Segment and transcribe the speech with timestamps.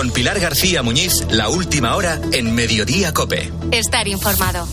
[0.00, 3.52] Con Pilar García Muñiz, la última hora en Mediodía Cope.
[3.70, 4.66] Estar informado.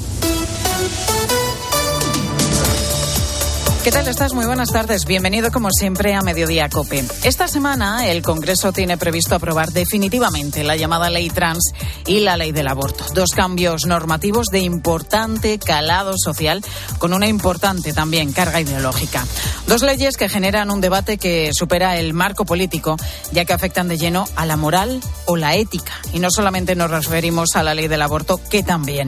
[3.87, 4.33] ¿Qué tal estás?
[4.33, 5.05] Muy buenas tardes.
[5.05, 7.05] Bienvenido como siempre a Mediodía Cope.
[7.23, 11.71] Esta semana el Congreso tiene previsto aprobar definitivamente la llamada ley trans
[12.05, 13.05] y la ley del aborto.
[13.13, 16.65] Dos cambios normativos de importante calado social
[16.99, 19.25] con una importante también carga ideológica.
[19.67, 22.97] Dos leyes que generan un debate que supera el marco político
[23.31, 25.93] ya que afectan de lleno a la moral o la ética.
[26.11, 29.07] Y no solamente nos referimos a la ley del aborto, que también.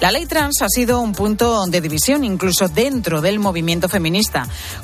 [0.00, 4.03] La ley trans ha sido un punto de división incluso dentro del movimiento feminista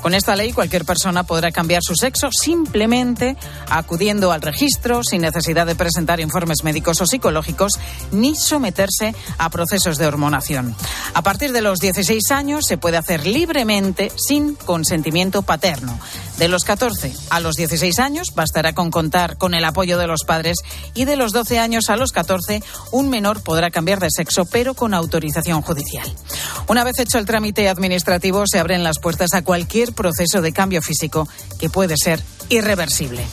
[0.01, 3.37] con esta ley, cualquier persona podrá cambiar su sexo simplemente
[3.69, 7.79] acudiendo al registro, sin necesidad de presentar informes médicos o psicológicos,
[8.13, 10.75] ni someterse a procesos de hormonación.
[11.15, 15.99] A partir de los 16 años se puede hacer libremente sin consentimiento paterno.
[16.39, 20.25] De los 14 a los 16 años bastará con contar con el apoyo de los
[20.25, 20.57] padres
[20.95, 24.73] y de los 12 años a los 14 un menor podrá cambiar de sexo pero
[24.73, 26.11] con autorización judicial.
[26.67, 30.83] Una vez hecho el trámite administrativo se abren las puertas a cualquier proceso de cambio
[30.83, 33.25] físico que puede ser irreversible.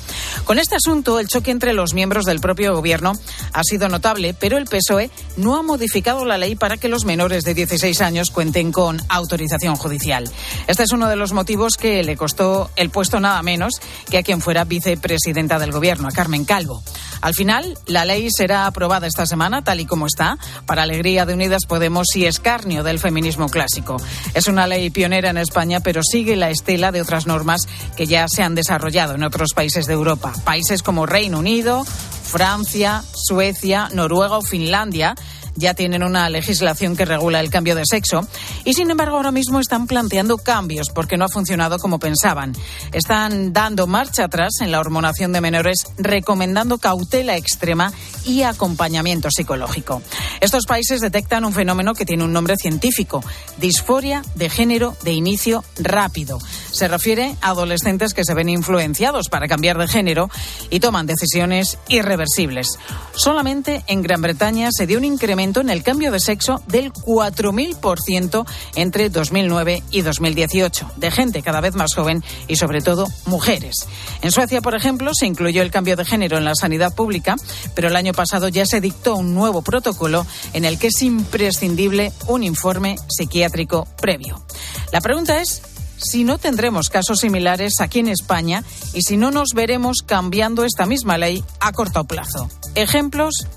[0.46, 3.14] Con este asunto, el choque entre los miembros del propio gobierno
[3.52, 7.44] ha sido notable, pero el PSOE no ha modificado la ley para que los menores
[7.44, 10.30] de 16 años cuenten con autorización judicial.
[10.68, 13.74] Este es uno de los motivos que le costó el puesto nada menos
[14.10, 16.84] que a quien fuera vicepresidenta del gobierno, a Carmen Calvo.
[17.22, 21.34] Al final, la ley será aprobada esta semana, tal y como está, para alegría de
[21.34, 23.98] Unidas Podemos y escarnio del feminismo clásico.
[24.34, 27.62] Es una ley pionera en España, pero sigue la estela de otras normas
[27.96, 30.34] que ya se han desarrollado en otros países de Europa.
[30.44, 35.16] Países como Reino Unido, Francia, Suecia, Noruega o Finlandia
[35.58, 38.26] ya tienen una legislación que regula el cambio de sexo
[38.64, 42.54] y sin embargo ahora mismo están planteando cambios porque no ha funcionado como pensaban.
[42.94, 47.92] Están dando marcha atrás en la hormonación de menores recomendando cautela extrema
[48.24, 50.02] y acompañamiento psicológico.
[50.42, 53.24] Estos países detectan un fenómeno que tiene un nombre científico,
[53.58, 56.40] disforia de género de inicio rápido.
[56.72, 60.30] Se refiere a adolescentes que se ven influenciados para cambiar de género
[60.70, 62.78] y toman decisiones irreversibles.
[63.16, 68.46] Solamente en Gran Bretaña se dio un incremento en el cambio de sexo del 4.000%
[68.76, 73.88] entre 2009 y 2018, de gente cada vez más joven y sobre todo mujeres.
[74.22, 77.38] En Suecia, por ejemplo, se incluyó el cambio de género en la sanidad pública,
[77.76, 82.12] pero el año pasado ya se dictó un nuevo protocolo en el que es imprescindible
[82.28, 84.44] un informe psiquiátrico previo.
[84.92, 85.62] La pregunta es
[85.98, 88.64] si no tendremos casos similares aquí en España
[88.94, 92.50] y si no nos veremos cambiando esta misma ley a corto plazo.
[92.76, 93.48] Ejemplos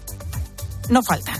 [0.91, 1.37] no faltan.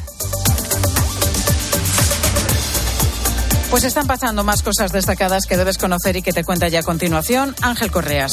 [3.71, 6.83] Pues están pasando más cosas destacadas que debes conocer y que te cuenta ya a
[6.83, 8.33] continuación Ángel Correas.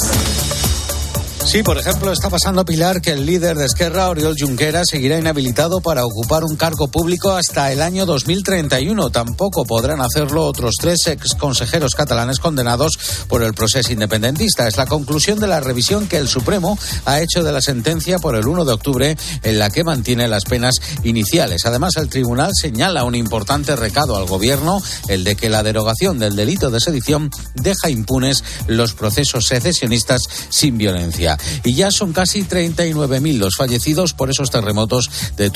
[1.47, 5.80] Sí, por ejemplo, está pasando Pilar que el líder de Esquerra, Oriol Junqueras, seguirá inhabilitado
[5.80, 9.12] para ocupar un cargo público hasta el año 2031.
[9.12, 13.00] Tampoco podrán hacerlo otros tres ex consejeros catalanes condenados
[13.30, 14.68] por el proceso independentista.
[14.68, 18.36] Es la conclusión de la revisión que el Supremo ha hecho de la sentencia por
[18.36, 21.66] el 1 de octubre en la que mantiene las penas iniciales.
[21.66, 26.36] Además, el tribunal señala un importante recado al gobierno, el de que la derogación del
[26.36, 31.37] delito de sedición deja impunes los procesos secesionistas sin violencia.
[31.64, 35.50] Y ya son casi 39.000 los fallecidos por esos terremotos de,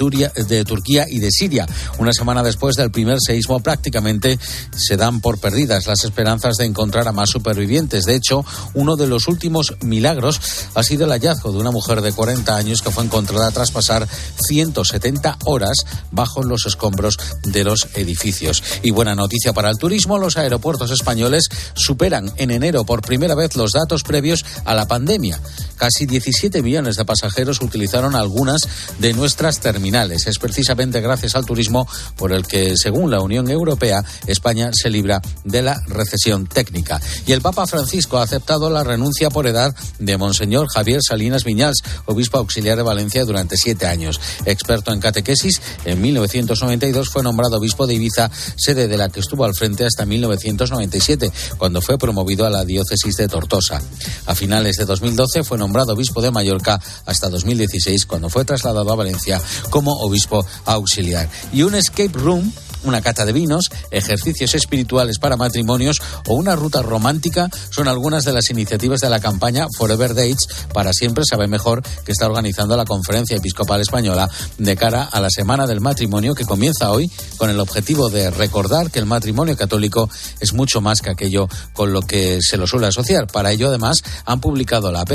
[0.48, 1.68] de Turquía y de Siria.
[1.98, 4.40] Una semana después del primer seísmo prácticamente
[4.76, 8.06] se dan por perdidas las esperanzas de encontrar a más supervivientes.
[8.06, 10.40] De hecho, uno de los últimos milagros
[10.76, 14.08] ha sido el hallazgo de una mujer de 40 años que fue encontrada tras pasar
[14.48, 18.64] 170 horas bajo los escombros de los edificios.
[18.84, 23.56] Y buena noticia para el turismo, los aeropuertos españoles superan en enero por primera vez
[23.56, 25.40] los datos previos a la pandemia.
[25.78, 28.62] Casi 17 millones de pasajeros utilizaron algunas
[29.00, 30.28] de nuestras terminales.
[30.28, 35.22] Es precisamente gracias al turismo por el que, según la Unión Europea, España se libra
[35.44, 37.02] de la recesión técnica.
[37.26, 41.84] Y el Papa Francisco ha aceptado la renuncia por edad de Monseñor Javier Salinas Viñals,
[42.06, 44.20] obispo auxiliar de Valencia durante siete años.
[44.46, 49.46] Experto en catequesis, en 1992 fue nombrado obispo de Ibiza, sede de la que estuvo
[49.46, 53.82] al frente hasta 1997, cuando fue promovido a la diócesis de Tortosa.
[54.26, 58.96] A finales de 2012 fue nombrado obispo de Mallorca hasta 2016, cuando fue trasladado a
[58.96, 61.30] Valencia como obispo auxiliar.
[61.54, 62.52] Y un escape room
[62.84, 68.34] una cata de vinos, ejercicios espirituales para matrimonios o una ruta romántica son algunas de
[68.34, 72.86] las iniciativas de la campaña Forever Dates para siempre sabe mejor que está organizando la
[72.86, 77.60] Conferencia Episcopal Española de cara a la Semana del Matrimonio que comienza hoy con el
[77.60, 82.40] objetivo de recordar que el matrimonio católico es mucho más que aquello con lo que
[82.42, 83.28] se lo suele asociar.
[83.28, 85.12] Para ello, además, han publicado la app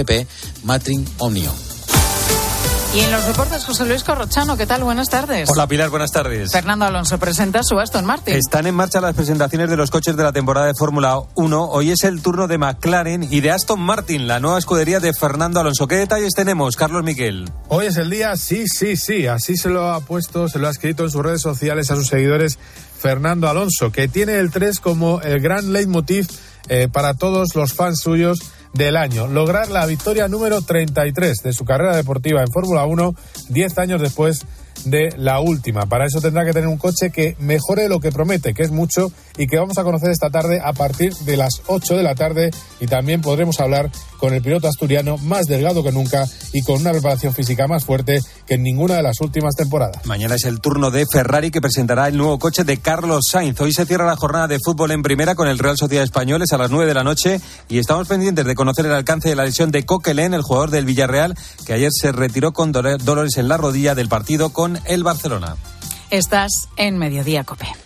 [0.65, 1.76] Matrimonio.
[2.97, 4.83] Y en los deportes, José Luis Corrochano, ¿qué tal?
[4.83, 5.51] Buenas tardes.
[5.51, 6.51] Hola Pilar, buenas tardes.
[6.51, 8.35] Fernando Alonso presenta su Aston Martin.
[8.35, 11.65] Están en marcha las presentaciones de los coches de la temporada de Fórmula 1.
[11.65, 15.61] Hoy es el turno de McLaren y de Aston Martin, la nueva escudería de Fernando
[15.61, 15.87] Alonso.
[15.87, 17.51] ¿Qué detalles tenemos, Carlos Miquel?
[17.69, 19.27] Hoy es el día, sí, sí, sí.
[19.27, 22.07] Así se lo ha puesto, se lo ha escrito en sus redes sociales a sus
[22.07, 22.59] seguidores
[22.99, 26.29] Fernando Alonso, que tiene el 3 como el gran leitmotiv
[26.71, 28.39] eh, para todos los fans suyos
[28.77, 33.15] del año, lograr la victoria número 33 de su carrera deportiva en Fórmula 1,
[33.49, 34.45] 10 años después
[34.85, 35.87] de la última.
[35.87, 39.11] Para eso tendrá que tener un coche que mejore lo que promete, que es mucho,
[39.39, 42.51] y que vamos a conocer esta tarde a partir de las 8 de la tarde.
[42.81, 46.93] Y también podremos hablar con el piloto asturiano más delgado que nunca y con una
[46.93, 50.05] preparación física más fuerte que en ninguna de las últimas temporadas.
[50.07, 53.61] Mañana es el turno de Ferrari que presentará el nuevo coche de Carlos Sainz.
[53.61, 56.59] Hoy se cierra la jornada de fútbol en primera con el Real Sociedad Españoles a
[56.59, 59.71] las 9 de la noche y estamos pendientes de conocer el alcance de la lesión
[59.71, 61.35] de Coquelin, el jugador del Villarreal,
[61.67, 65.57] que ayer se retiró con dolores en la rodilla del partido con el Barcelona.
[66.11, 67.86] Estás en Mediodía Cope.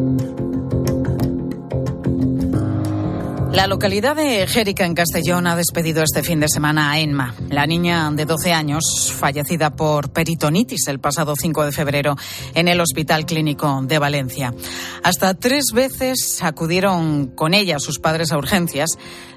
[3.53, 7.67] La localidad de Jérica, en Castellón, ha despedido este fin de semana a Enma, la
[7.67, 12.15] niña de 12 años, fallecida por peritonitis el pasado 5 de febrero
[12.55, 14.53] en el Hospital Clínico de Valencia.
[15.03, 18.91] Hasta tres veces acudieron con ella sus padres a urgencias.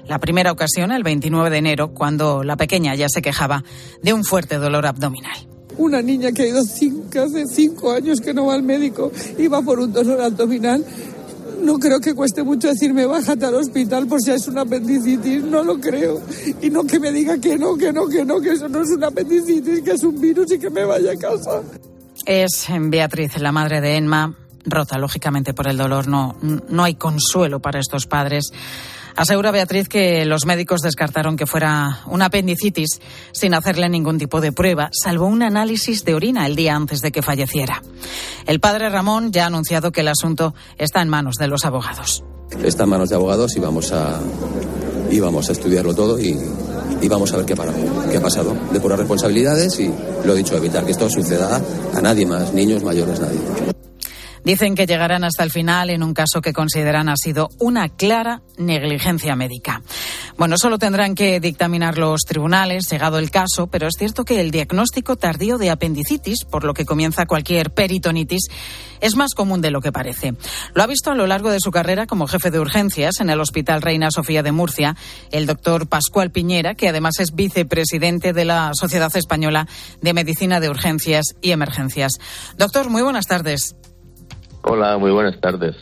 [0.07, 3.65] La primera ocasión, el 29 de enero, cuando la pequeña ya se quejaba
[4.01, 5.37] de un fuerte dolor abdominal.
[5.77, 9.47] Una niña que ha ido cinco, hace cinco años que no va al médico y
[9.47, 10.85] va por un dolor abdominal
[11.61, 15.63] no creo que cueste mucho decirme bájate al hospital por si es una apendicitis, no
[15.63, 16.21] lo creo.
[16.61, 18.89] Y no que me diga que no, que no, que no, que eso no es
[18.89, 21.61] una apendicitis, que es un virus y que me vaya a casa.
[22.25, 24.35] Es Beatriz, la madre de Enma,
[24.65, 26.07] rota lógicamente por el dolor.
[26.07, 28.51] No, no hay consuelo para estos padres.
[29.15, 32.99] Asegura Beatriz que los médicos descartaron que fuera una apendicitis
[33.31, 37.11] sin hacerle ningún tipo de prueba, salvo un análisis de orina el día antes de
[37.13, 37.81] que falleciera.
[38.45, 42.23] El padre Ramón ya ha anunciado que el asunto está en manos de los abogados.
[42.61, 44.19] Está en manos de abogados y vamos a,
[45.09, 46.37] y vamos a estudiarlo todo y,
[47.01, 47.71] y vamos a ver qué, para,
[48.11, 48.53] qué ha pasado.
[48.73, 49.89] De puras responsabilidades y
[50.25, 51.61] lo he dicho, evitar que esto suceda
[51.93, 53.39] a nadie más, niños, mayores, nadie.
[54.45, 58.43] Dicen que llegarán hasta el final en un caso que consideran ha sido una clara
[58.57, 59.81] negligencia médica.
[60.37, 64.51] Bueno, solo tendrán que dictaminar los tribunales, llegado el caso, pero es cierto que el
[64.51, 68.49] diagnóstico tardío de apendicitis, por lo que comienza cualquier peritonitis,
[69.01, 70.35] es más común de lo que parece.
[70.75, 73.41] Lo ha visto a lo largo de su carrera como jefe de urgencias en el
[73.41, 74.95] Hospital Reina Sofía de Murcia
[75.31, 79.67] el doctor Pascual Piñera, que además es vicepresidente de la Sociedad Española
[80.01, 82.13] de Medicina de Urgencias y Emergencias.
[82.57, 83.75] Doctor, muy buenas tardes.
[84.67, 85.75] Hola, muy buenas tardes.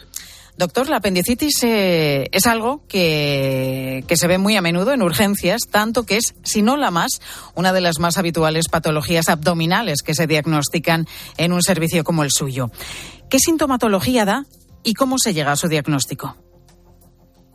[0.58, 5.62] Doctor, la apendicitis eh, es algo que, que, se ve muy a menudo en urgencias,
[5.72, 7.22] tanto que es, si no la más,
[7.56, 11.06] una de las más habituales patologías abdominales que se diagnostican
[11.38, 12.72] en un servicio como el suyo.
[13.30, 14.44] ¿Qué sintomatología da
[14.84, 16.36] y cómo se llega a su diagnóstico?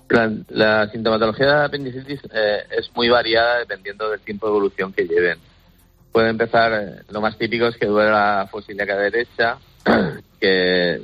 [0.09, 4.95] La, la sintomatología de la apendicitis eh, es muy variada dependiendo del tiempo de evolución
[4.95, 5.39] que lleven.
[6.11, 9.59] Puede empezar, eh, lo más típico es que duele la fosil derecha,
[10.41, 11.03] que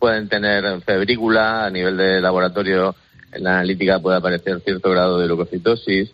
[0.00, 2.96] pueden tener febrícula, a nivel de laboratorio
[3.32, 6.10] en la analítica puede aparecer cierto grado de leucocitosis.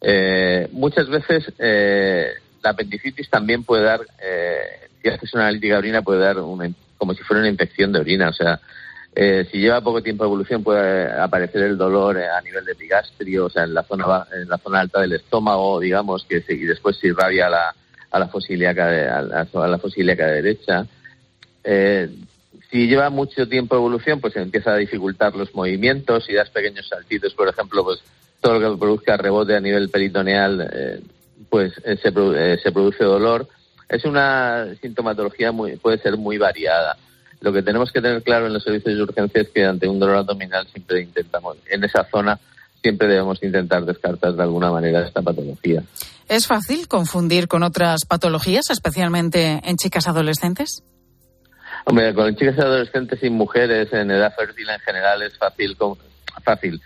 [0.00, 2.32] Eh, muchas veces eh,
[2.62, 7.14] la apendicitis también puede dar, eh, si haces una analítica de orina, puede dar como
[7.14, 8.30] si fuera una infección de orina.
[8.30, 8.58] O sea,
[9.14, 13.46] eh, si lleva poco tiempo de evolución puede aparecer el dolor a nivel de epigastrio,
[13.46, 16.96] o sea, en la zona, en la zona alta del estómago, digamos, que y después
[16.96, 17.74] se irradia a la,
[18.10, 19.78] a la fosiliaca, a la, a la
[20.26, 20.86] derecha.
[21.62, 22.08] Eh,
[22.70, 26.86] si lleva mucho tiempo de evolución, pues empieza a dificultar los movimientos y das pequeños
[26.88, 28.00] saltitos, por ejemplo, pues
[28.40, 31.00] todo lo que produzca rebote a nivel peritoneal, eh,
[31.48, 33.48] pues eh, se, eh, se, produce dolor.
[33.88, 36.96] Es una sintomatología muy, puede ser muy variada.
[37.40, 39.98] Lo que tenemos que tener claro en los servicios de urgencia es que ante un
[39.98, 42.38] dolor abdominal siempre intentamos, en esa zona,
[42.82, 45.82] siempre debemos intentar descartar de alguna manera esta patología.
[46.28, 50.82] ¿Es fácil confundir con otras patologías, especialmente en chicas adolescentes?
[51.88, 55.74] Hombre, con chicas adolescentes y mujeres en edad fértil en general es fácil.
[56.44, 56.82] fácil.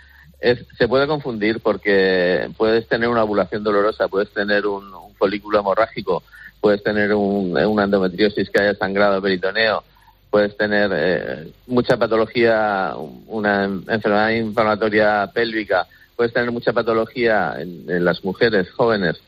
[0.79, 6.23] Se puede confundir porque puedes tener una ovulación dolorosa, puedes tener un, folículo hemorrágico,
[6.61, 9.83] puedes tener un, una endometriosis que haya sangrado peritoneo,
[10.31, 12.95] puedes tener eh, mucha patología,
[13.27, 19.21] una enfermedad inflamatoria pélvica, puedes tener mucha patología en las mujeres jóvenes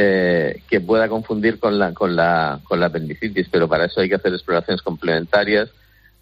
[0.00, 4.08] eh, que pueda confundir con la, con, la, con la apendicitis, pero para eso hay
[4.08, 5.70] que hacer exploraciones complementarias,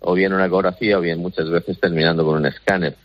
[0.01, 2.97] o bien una ecografía, o bien muchas veces terminando con un escáner,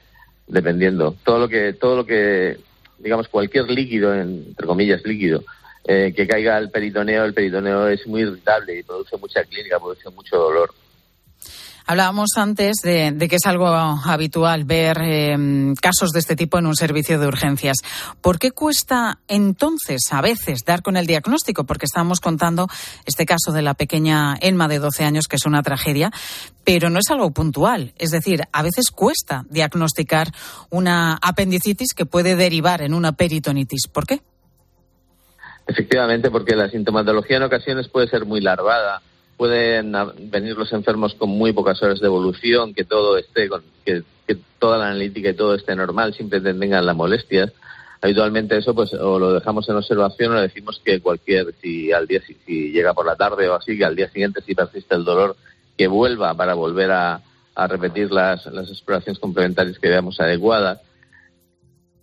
[0.47, 1.17] dependiendo.
[1.25, 2.57] Todo lo que, todo lo que
[2.99, 5.43] digamos, cualquier líquido, entre comillas, líquido,
[5.83, 10.09] eh, que caiga al peritoneo, el peritoneo es muy irritable y produce mucha clínica, produce
[10.11, 10.73] mucho dolor.
[11.85, 16.75] Hablábamos antes de, que es algo habitual ver em, casos de este tipo en un
[16.75, 17.77] servicio de urgencias.
[18.21, 21.65] ¿Por qué cuesta entonces a veces dar con el diagnóstico?
[21.65, 22.67] Porque estábamos contando
[23.05, 26.11] este caso de la pequeña Elma de 12 años, que es una tragedia,
[26.63, 27.93] pero no es algo puntual.
[27.97, 30.31] Es decir, a veces cuesta diagnosticar
[30.69, 33.87] una apendicitis que puede derivar en una peritonitis.
[33.87, 34.21] ¿Por qué?
[35.67, 39.01] Efectivamente, porque la sintomatología en ocasiones puede ser muy larvada
[39.41, 39.91] pueden
[40.29, 44.03] venir los enfermos con muy pocas horas de evolución, que todo esté, con, que,
[44.59, 47.51] toda la analítica y todo esté normal, siempre tengan la molestia.
[48.01, 52.05] Habitualmente eso pues o lo dejamos en observación o le decimos que cualquier, si al
[52.05, 55.03] día si, llega por la tarde o así, que al día siguiente si persiste el
[55.03, 55.35] dolor,
[55.75, 57.19] que vuelva para volver a,
[57.67, 60.81] repetir las, las exploraciones complementarias que veamos adecuadas.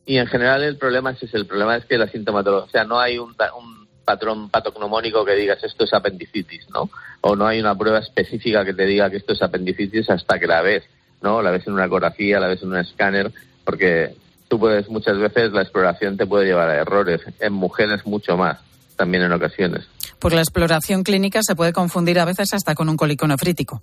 [0.07, 2.85] Y en general el problema es ese, el problema es que la sintomatología, o sea,
[2.85, 3.78] no hay un, un
[4.09, 6.89] patrón patognomónico que digas esto es apendicitis, ¿no?
[7.21, 10.47] O no hay una prueba específica que te diga que esto es apendicitis hasta que
[10.47, 10.83] la ves,
[11.21, 11.43] ¿no?
[11.43, 13.31] La ves en una ecografía, la ves en un escáner,
[13.65, 14.15] porque
[14.49, 18.59] tú puedes, muchas veces la exploración te puede llevar a errores, en mujeres mucho más,
[18.97, 19.87] también en ocasiones.
[20.19, 23.83] Porque la exploración clínica se puede confundir a veces hasta con un cólico nefrítico.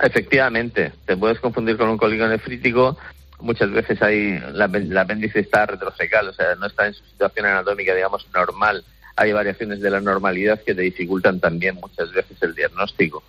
[0.00, 2.96] Efectivamente, te puedes confundir con un cólico nefrítico.
[3.40, 4.64] Muchas veces hay la,
[5.02, 8.82] apéndice está retrocecal, o sea, no está en su situación anatómica, digamos, normal
[9.20, 13.22] hay variaciones de la normalidad que te dificultan también muchas veces el diagnóstico.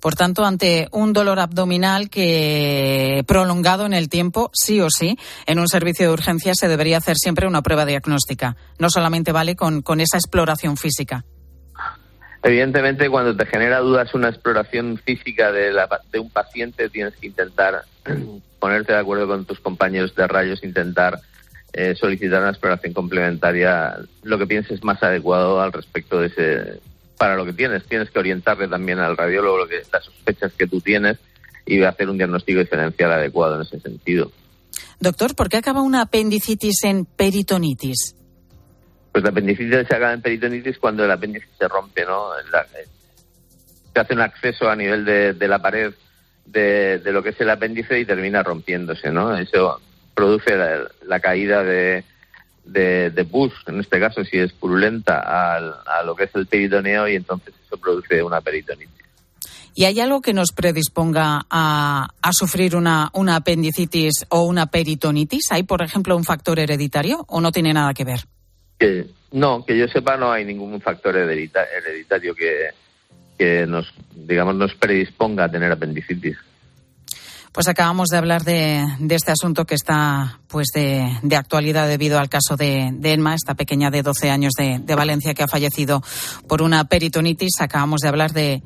[0.00, 5.58] Por tanto, ante un dolor abdominal que prolongado en el tiempo, sí o sí, en
[5.58, 8.56] un servicio de urgencia se debería hacer siempre una prueba diagnóstica.
[8.78, 11.24] No solamente vale con, con esa exploración física.
[12.44, 15.72] Evidentemente, cuando te genera dudas una exploración física de,
[16.12, 17.82] de un paciente, tienes que intentar
[18.60, 21.20] ponerte de acuerdo con tus compañeros de rayos, intentar
[21.78, 26.80] eh, solicitar una exploración complementaria, lo que pienses más adecuado al respecto de ese,
[27.18, 27.84] para lo que tienes.
[27.84, 31.18] Tienes que orientarle también al radiólogo lo que, las sospechas que tú tienes
[31.66, 34.32] y hacer un diagnóstico diferencial adecuado en ese sentido.
[35.00, 38.16] Doctor, ¿por qué acaba una apendicitis en peritonitis?
[39.12, 42.38] Pues la apendicitis se acaba en peritonitis cuando el apéndice se rompe, ¿no?
[42.38, 42.88] Eh,
[43.92, 45.92] se hace un acceso a nivel de, la pared
[46.46, 49.36] de, de, lo que es el apéndice y termina rompiéndose, ¿no?
[49.36, 49.78] Eso
[50.16, 50.56] produce
[51.04, 52.02] la, caída de,
[52.64, 57.06] de, de, pus, en este caso si es purulenta, a lo que es el peritoneo
[57.06, 58.96] y entonces eso produce una peritonitis.
[59.78, 65.52] ¿Y hay algo que nos predisponga a, a sufrir una, una, apendicitis o una peritonitis?
[65.52, 68.20] ¿Hay, por ejemplo, un factor hereditario o no tiene nada que ver?
[68.78, 72.70] Que, no, que yo sepa no hay ningún factor hereditario que,
[73.38, 76.38] que nos, digamos, nos predisponga a tener apendicitis.
[77.56, 82.54] Pues acabamos de hablar de, este asunto que está pues de, actualidad debido al caso
[82.54, 86.02] de, de, esta pequeña de 12 años de, Valencia que ha fallecido
[86.46, 87.62] por una peritonitis.
[87.62, 88.62] Acabamos de hablar de,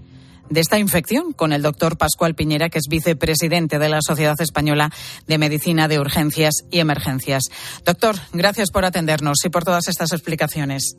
[0.53, 4.91] esta infección con el doctor Pascual Piñera, que es vicepresidente de la Sociedad Española
[5.29, 7.45] de Medicina de Urgencias y Emergencias.
[7.87, 10.97] Doctor, gracias por atendernos y por todas estas explicaciones.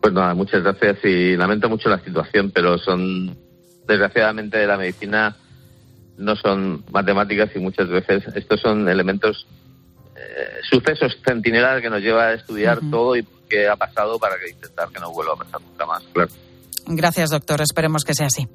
[0.00, 3.36] Pues nada, muchas gracias y lamento mucho la situación, pero son
[3.88, 5.36] desgraciadamente de la medicina
[6.20, 9.46] no son matemáticas y muchas veces estos son elementos,
[10.16, 14.50] eh, sucesos centinelas que nos lleva a estudiar todo y qué ha pasado para que
[14.50, 16.30] intentar que no vuelva a pasar nunca más, claro.
[16.86, 17.60] Gracias, doctor.
[17.60, 18.48] Esperemos que sea así.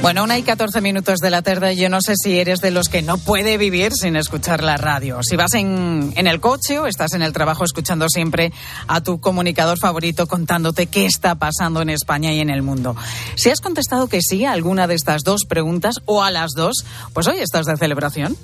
[0.00, 1.76] Bueno, una y 14 minutos de la tarde.
[1.76, 5.20] Yo no sé si eres de los que no puede vivir sin escuchar la radio.
[5.22, 8.52] Si vas en, en, el coche o estás en el trabajo escuchando siempre
[8.86, 12.96] a tu comunicador favorito contándote qué está pasando en España y en el mundo.
[13.34, 16.84] Si has contestado que sí a alguna de estas dos preguntas o a las dos,
[17.12, 18.36] pues hoy estás de celebración.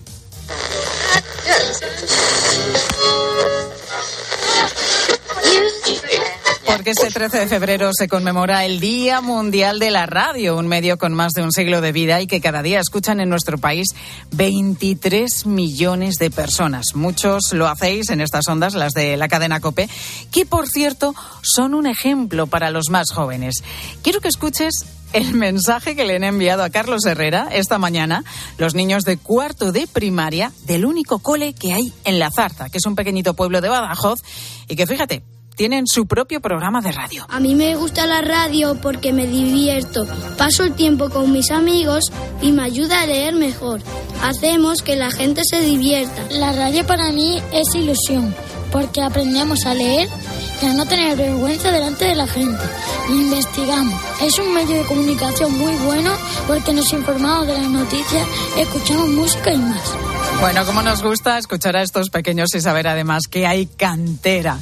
[6.67, 10.99] Porque este 13 de febrero se conmemora el Día Mundial de la Radio, un medio
[10.99, 13.89] con más de un siglo de vida y que cada día escuchan en nuestro país
[14.33, 16.95] 23 millones de personas.
[16.95, 19.89] Muchos lo hacéis en estas ondas, las de la cadena Cope,
[20.33, 23.63] que por cierto son un ejemplo para los más jóvenes.
[24.03, 28.25] Quiero que escuches el mensaje que le han enviado a Carlos Herrera esta mañana
[28.59, 32.79] los niños de cuarto de primaria del único cole que hay en La Zarta, que
[32.79, 34.21] es un pequeñito pueblo de Badajoz
[34.67, 35.23] y que fíjate,
[35.55, 37.27] tienen su propio programa de radio.
[37.29, 40.07] A mí me gusta la radio porque me divierto,
[40.37, 42.11] paso el tiempo con mis amigos
[42.43, 43.81] y me ayuda a leer mejor.
[44.23, 46.25] Hacemos que la gente se divierta.
[46.31, 48.35] La radio para mí es ilusión
[48.75, 50.09] porque aprendemos a leer
[50.61, 52.63] y a no tener vergüenza delante de la gente.
[53.09, 53.95] investigamos.
[54.21, 56.11] Es un medio de comunicación muy bueno
[56.49, 58.27] porque nos informamos de las noticias,
[58.59, 59.93] escuchamos música y más.
[60.41, 64.59] Bueno, como nos gusta escuchar a estos pequeños y saber además que hay cantera.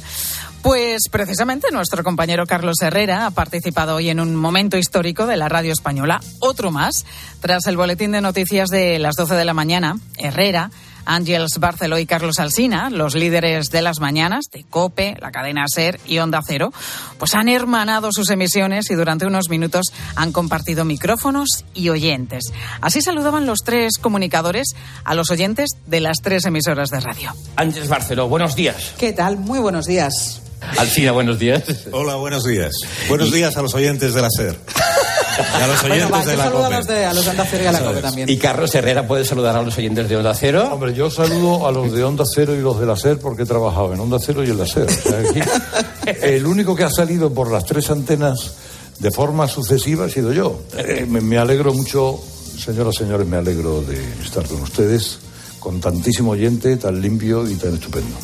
[0.63, 5.49] Pues precisamente nuestro compañero Carlos Herrera ha participado hoy en un momento histórico de la
[5.49, 7.05] radio española, otro más.
[7.41, 10.71] Tras el boletín de noticias de las 12 de la mañana, Herrera
[11.05, 15.99] Ángels Barceló y Carlos Alsina, los líderes de las mañanas de COPE, la cadena SER
[16.05, 16.71] y Onda Cero,
[17.17, 22.53] pues han hermanado sus emisiones y durante unos minutos han compartido micrófonos y oyentes.
[22.79, 24.67] Así saludaban los tres comunicadores
[25.03, 27.33] a los oyentes de las tres emisoras de radio.
[27.55, 28.93] Ángels Barceló, buenos días.
[28.97, 29.37] ¿Qué tal?
[29.37, 30.41] Muy buenos días.
[30.77, 31.63] Alcina, buenos días.
[31.91, 32.73] Hola, buenos días.
[33.07, 34.55] Buenos días a los oyentes de la SER.
[35.59, 36.65] Y a los oyentes bueno, va, de la COPE.
[36.65, 38.29] A los de, a los de Onda Cero y a la COPE también.
[38.29, 40.69] Y Carlos Herrera puede saludar a los oyentes de Onda Cero.
[40.71, 43.45] Hombre, yo saludo a los de Onda Cero y los de la SER porque he
[43.45, 44.87] trabajado en Onda Cero y en la SER.
[44.87, 45.39] O sea, aquí,
[46.21, 48.53] el único que ha salido por las tres antenas
[48.99, 50.61] de forma sucesiva ha sido yo.
[50.77, 52.19] Eh, me, me alegro mucho,
[52.57, 55.19] señoras y señores, me alegro de estar con ustedes,
[55.59, 58.15] con tantísimo oyente, tan limpio y tan estupendo.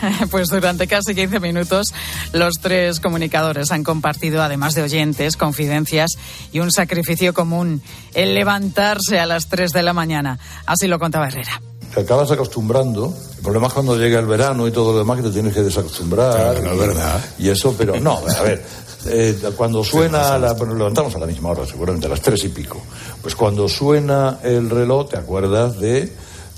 [0.30, 1.92] Pues durante casi 15 minutos
[2.32, 6.10] los tres comunicadores han compartido, además de oyentes, confidencias
[6.52, 7.82] y un sacrificio común,
[8.14, 10.38] el levantarse a las 3 de la mañana.
[10.66, 11.60] Así lo contaba Herrera.
[11.94, 13.12] Te acabas acostumbrando.
[13.36, 15.62] El problema es cuando llega el verano y todo lo demás que te tienes que
[15.62, 16.34] desacostumbrar.
[16.34, 17.24] Claro, no es verdad.
[17.38, 18.62] Y eso, pero no, a ver.
[19.06, 22.50] Eh, cuando suena, la, bueno, levantamos a la misma hora, seguramente a las tres y
[22.50, 22.80] pico.
[23.22, 26.12] Pues cuando suena el reloj, te acuerdas de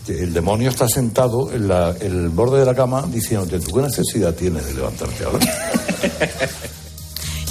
[0.08, 4.66] el demonio está sentado en el borde de la cama diciéndote, ¿tú qué necesidad tienes
[4.66, 5.38] de levantarte ahora?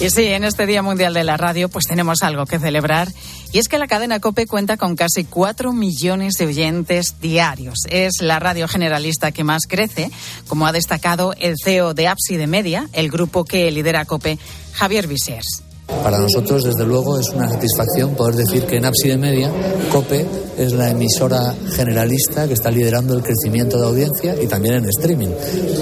[0.02, 3.08] Y sí, en este Día Mundial de la Radio pues tenemos algo que celebrar
[3.52, 7.82] y es que la cadena COPE cuenta con casi 4 millones de oyentes diarios.
[7.88, 10.10] Es la radio generalista que más crece,
[10.48, 14.40] como ha destacado el CEO de de Media, el grupo que lidera COPE,
[14.74, 15.62] Javier Visers.
[16.04, 19.52] Para nosotros, desde luego, es una satisfacción poder decir que en Ábside Media,
[19.92, 20.26] COPE
[20.58, 25.30] es la emisora generalista que está liderando el crecimiento de audiencia y también en streaming.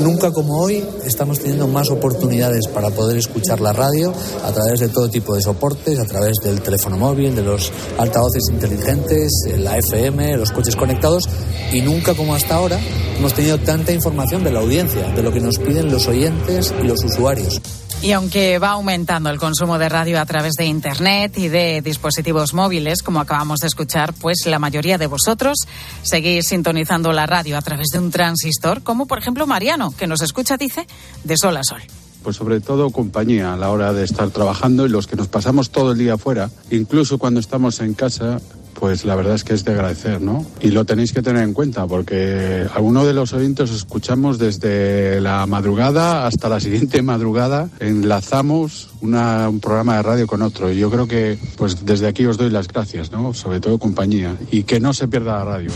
[0.02, 4.90] Nunca como hoy estamos teniendo más oportunidades para poder escuchar la radio a través de
[4.90, 10.38] todo tipo de soportes, a través del teléfono móvil, de los altavoces inteligentes, la FM,
[10.38, 11.24] los coches conectados
[11.72, 12.80] y nunca como hasta ahora
[13.18, 16.88] hemos tenido tanta información de la audiencia, de lo que nos piden los oyentes y
[16.88, 17.62] los usuarios.
[18.02, 22.54] Y aunque va aumentando el consumo de radio a través de Internet y de dispositivos
[22.54, 25.58] móviles, como acabamos de escuchar, pues la mayoría de vosotros
[26.02, 30.22] seguís sintonizando la radio a través de un transistor, como por ejemplo Mariano, que nos
[30.22, 30.88] escucha, dice,
[31.26, 31.82] de sol a sol.
[32.24, 35.70] Pues sobre todo compañía a la hora de estar trabajando y los que nos pasamos
[35.70, 38.40] todo el día afuera, incluso cuando estamos en casa,
[38.80, 40.46] pues la verdad es que es de agradecer, ¿no?
[40.62, 45.46] Y lo tenéis que tener en cuenta porque algunos de los oyentes escuchamos desde la
[45.46, 51.08] madrugada hasta la siguiente madrugada, enlazamos un programa de radio con otro y yo creo
[51.08, 53.34] que pues desde aquí os doy las gracias, ¿no?
[53.34, 55.72] Sobre todo compañía y que no se pierda la radio.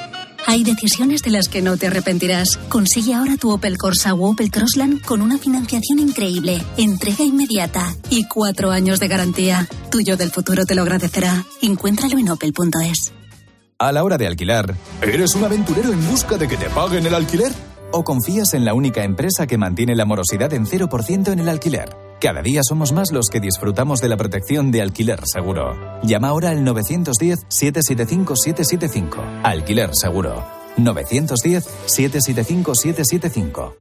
[0.46, 2.56] Hay decisiones de las que no te arrepentirás.
[2.68, 8.28] Consigue ahora tu Opel Corsa o Opel Crossland con una financiación increíble, entrega inmediata y
[8.28, 9.68] cuatro años de garantía.
[9.90, 11.44] Tuyo del futuro te lo agradecerá.
[11.62, 13.12] Encuéntralo en opel.es.
[13.80, 17.14] A la hora de alquilar, ¿eres un aventurero en busca de que te paguen el
[17.14, 17.52] alquiler?
[17.90, 21.96] ¿O confías en la única empresa que mantiene la morosidad en 0% en el alquiler?
[22.20, 25.74] Cada día somos más los que disfrutamos de la protección de Alquiler Seguro.
[26.02, 29.42] Llama ahora al 910-775-775.
[29.44, 30.44] Alquiler Seguro.
[30.76, 33.76] 910-775-775.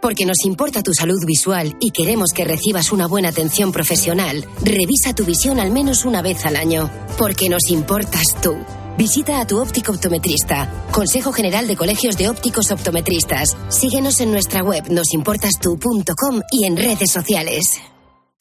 [0.00, 5.14] Porque nos importa tu salud visual y queremos que recibas una buena atención profesional, revisa
[5.14, 6.90] tu visión al menos una vez al año.
[7.16, 8.56] Porque nos importas tú.
[8.96, 10.68] Visita a tu óptico optometrista.
[10.90, 13.56] Consejo General de Colegios de Ópticos Optometristas.
[13.68, 17.80] Síguenos en nuestra web nosimportastu.com y en redes sociales.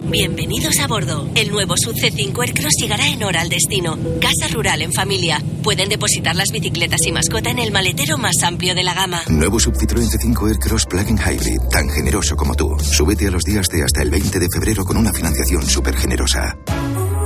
[0.03, 1.29] Bienvenidos a bordo.
[1.35, 3.97] El nuevo Sub C5 Aircross llegará en hora al destino.
[4.19, 5.41] Casa rural en familia.
[5.63, 9.21] Pueden depositar las bicicletas y mascota en el maletero más amplio de la gama.
[9.29, 12.67] Nuevo Sub Citroën C5 Aircross Plug-in Hybrid, tan generoso como tú.
[12.79, 16.57] Súbete a los días de hasta el 20 de febrero con una financiación súper generosa.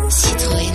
[0.09, 0.74] Citroën.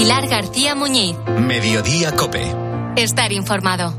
[0.00, 1.14] Pilar García Muñiz.
[1.38, 2.42] Mediodía Cope.
[2.96, 3.92] Estar informado.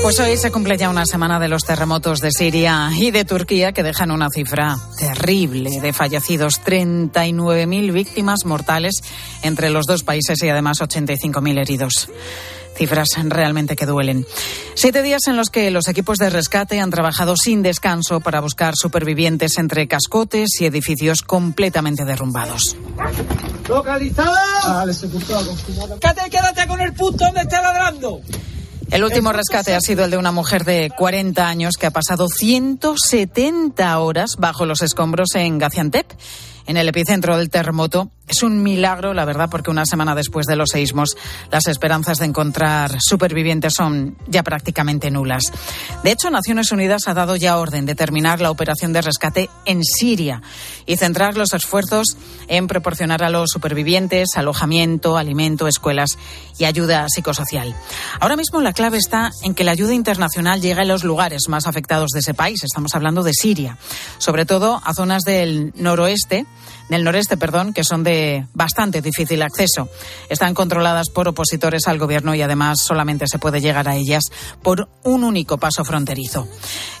[0.00, 3.72] Pues hoy se cumple ya una semana de los terremotos de Siria y de Turquía
[3.72, 9.02] que dejan una cifra terrible de fallecidos, 39.000 víctimas mortales
[9.42, 12.08] entre los dos países y además 85.000 heridos.
[12.76, 14.26] Cifras realmente que duelen.
[14.74, 18.74] Siete días en los que los equipos de rescate han trabajado sin descanso para buscar
[18.76, 22.76] supervivientes entre cascotes y edificios completamente derrumbados.
[23.68, 24.84] ¡Localizada!
[26.00, 28.20] Quédate, quédate con el punto donde está ladrando.
[28.90, 32.28] El último rescate ha sido el de una mujer de 40 años que ha pasado
[32.28, 36.06] 170 horas bajo los escombros en Gaziantep,
[36.66, 38.10] en el epicentro del terremoto.
[38.26, 41.16] Es un milagro, la verdad, porque una semana después de los seísmos
[41.50, 45.52] las esperanzas de encontrar supervivientes son ya prácticamente nulas.
[46.02, 49.84] De hecho, Naciones Unidas ha dado ya orden de terminar la operación de rescate en
[49.84, 50.40] Siria
[50.86, 52.16] y centrar los esfuerzos
[52.48, 56.16] en proporcionar a los supervivientes alojamiento, alimento, escuelas
[56.58, 57.74] y ayuda psicosocial.
[58.20, 61.66] Ahora mismo la clave está en que la ayuda internacional llegue a los lugares más
[61.66, 62.64] afectados de ese país.
[62.64, 63.76] Estamos hablando de Siria,
[64.16, 66.46] sobre todo a zonas del noroeste
[66.88, 69.88] del noreste, perdón, que son de bastante difícil acceso.
[70.28, 74.24] Están controladas por opositores al gobierno y además solamente se puede llegar a ellas
[74.62, 76.48] por un único paso fronterizo.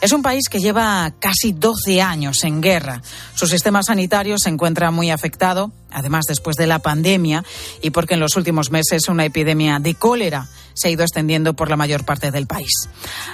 [0.00, 3.02] Es un país que lleva casi 12 años en guerra.
[3.34, 7.44] Su sistema sanitario se encuentra muy afectado, además después de la pandemia
[7.82, 11.70] y porque en los últimos meses una epidemia de cólera se ha ido extendiendo por
[11.70, 12.88] la mayor parte del país.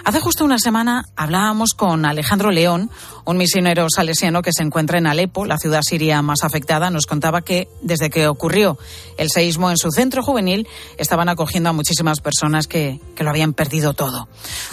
[0.05, 2.91] Hace justo una semana hablábamos con Alejandro León,
[3.25, 6.91] un misionero salesiano que se encuentra en Alepo, la ciudad siria más afectada.
[6.91, 8.79] Nos contaba que desde que ocurrió
[9.19, 13.55] el seísmo en su centro juvenil estaban acogiendo a muchísimas personas que, que lo habían
[13.55, 14.29] perdido todo.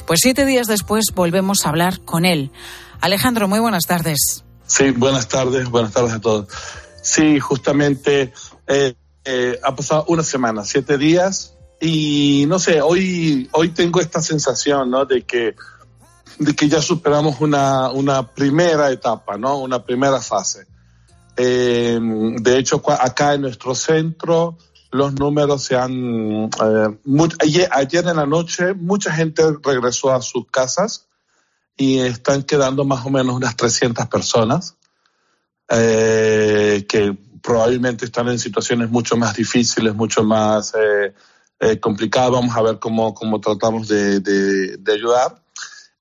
[0.06, 2.52] Pues siete días después volvemos a hablar con él.
[3.02, 4.44] Alejandro, muy buenas tardes.
[4.66, 6.48] Sí, buenas tardes, buenas tardes a todos.
[7.02, 8.34] Sí, justamente
[8.68, 14.22] eh, eh, ha pasado una semana, siete días, y no sé, hoy, hoy tengo esta
[14.22, 15.06] sensación, ¿no?
[15.06, 15.56] De que,
[16.40, 19.60] de que ya superamos una, una primera etapa, ¿no?
[19.60, 20.66] Una primera fase.
[21.36, 24.58] Eh, de hecho, acá en nuestro centro,
[24.92, 26.50] los números se han...
[27.40, 31.08] ayer, ayer en la noche, mucha gente regresó a sus casas
[31.76, 34.76] y están quedando más o menos unas 300 personas
[35.70, 41.14] eh, que probablemente están en situaciones mucho más difíciles, mucho más eh,
[41.60, 42.32] eh, complicadas.
[42.32, 45.42] Vamos a ver cómo, cómo tratamos de, de, de, ayudar.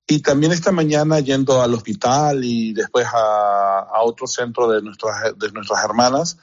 [0.05, 5.37] Y también esta mañana yendo al hospital y después a, a otro centro de nuestras,
[5.37, 6.37] de nuestras hermanas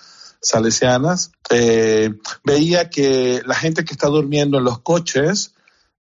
[0.44, 5.55] salesianas, eh, veía que la gente que está durmiendo en los coches,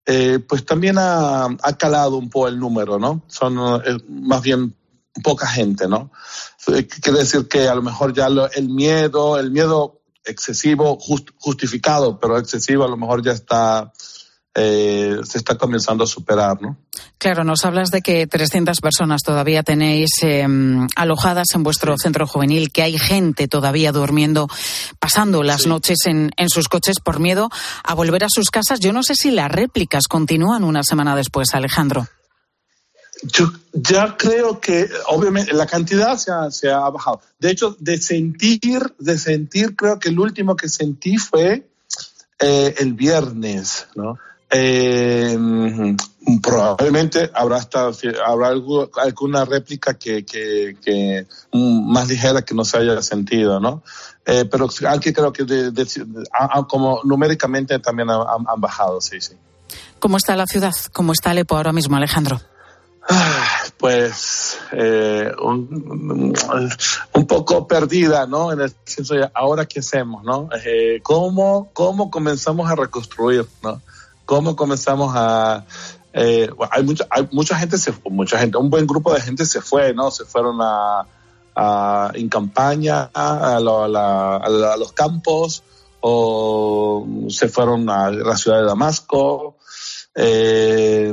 [0.06, 3.22] eh, pues también ha, ha, calado un poco el número, ¿no?
[3.28, 4.74] Son eh, más bien
[5.22, 6.10] poca gente, ¿no?
[6.64, 12.18] Quiere decir que a lo mejor ya lo, el miedo, el miedo excesivo, just, justificado,
[12.18, 13.92] pero excesivo, a lo mejor ya está,
[14.54, 16.76] eh, se está comenzando a superar, ¿no?
[17.18, 22.72] Claro, nos hablas de que 300 personas todavía tenéis em, alojadas en vuestro centro juvenil,
[22.72, 24.48] que hay gente todavía durmiendo,
[24.98, 27.50] pasando las noches en, en, sus coches por miedo
[27.84, 28.80] a volver a sus casas.
[28.80, 32.06] Yo no sé si las réplicas continúan una semana después, Alejandro.
[33.22, 37.20] Yo ya creo que, obviamente, la cantidad se ha, se ha bajado.
[37.38, 41.68] De hecho, de sentir, de sentir, creo que el último que sentí fue
[42.38, 44.18] eh, el viernes, ¿no?
[44.50, 45.38] Eh,
[46.42, 47.90] probablemente habrá hasta,
[48.26, 53.82] habrá alguna réplica que, más ligera que no se haya sentido, ¿no?
[54.26, 55.86] Eh, pero aquí creo que de, de,
[56.68, 59.34] como numéricamente también han, han, bajado, sí, sí.
[59.98, 60.72] ¿Cómo está la ciudad?
[60.92, 62.40] ¿Cómo está Alepo ahora mismo, Alejandro?
[63.78, 66.34] Pues eh, un,
[67.26, 68.52] poco perdida, ¿no?
[68.52, 70.48] En el senso de ahora qué hacemos, ¿no?
[70.64, 73.80] Eh, ¿cómo, ¿Cómo comenzamos a reconstruir, ¿no?
[74.26, 75.64] ¿Cómo comenzamos a...
[76.12, 79.60] Eh, hay, mucha, hay mucha gente, se, mucha gente, un buen grupo de gente se
[79.60, 80.10] fue, ¿no?
[80.10, 81.06] Se fueron a,
[81.54, 85.62] a en campaña a, a, la, a, los campos
[86.00, 89.56] o se fueron a la ciudad de Damasco
[90.14, 91.12] eh,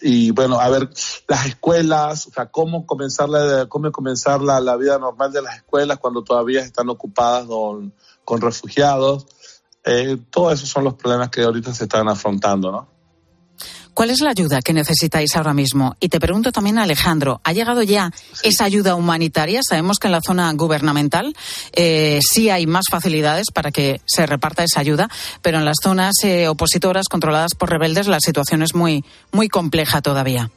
[0.00, 0.88] y bueno, a ver,
[1.26, 5.56] las escuelas, o sea, cómo comenzar la, cómo comenzar la, la vida normal de las
[5.56, 7.92] escuelas cuando todavía están ocupadas con,
[8.24, 9.26] con refugiados.
[9.84, 12.97] Eh, todos esos son los problemas que ahorita se están afrontando, ¿no?
[13.98, 15.96] ¿Cuál es la ayuda que necesitáis ahora mismo?
[15.98, 18.12] Y te pregunto también, Alejandro, ¿ha llegado ya
[18.44, 19.58] esa ayuda humanitaria?
[19.68, 21.34] Sabemos que en la zona gubernamental
[21.72, 25.08] eh, sí hay más facilidades para que se reparta esa ayuda,
[25.42, 30.00] pero en las zonas eh, opositoras controladas por rebeldes la situación es muy, muy compleja
[30.00, 30.48] todavía.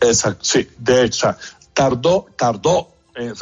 [0.00, 0.66] Exacto, sí.
[0.78, 1.36] De hecho,
[1.74, 2.92] tardó, tardó.
[3.14, 3.34] Eh,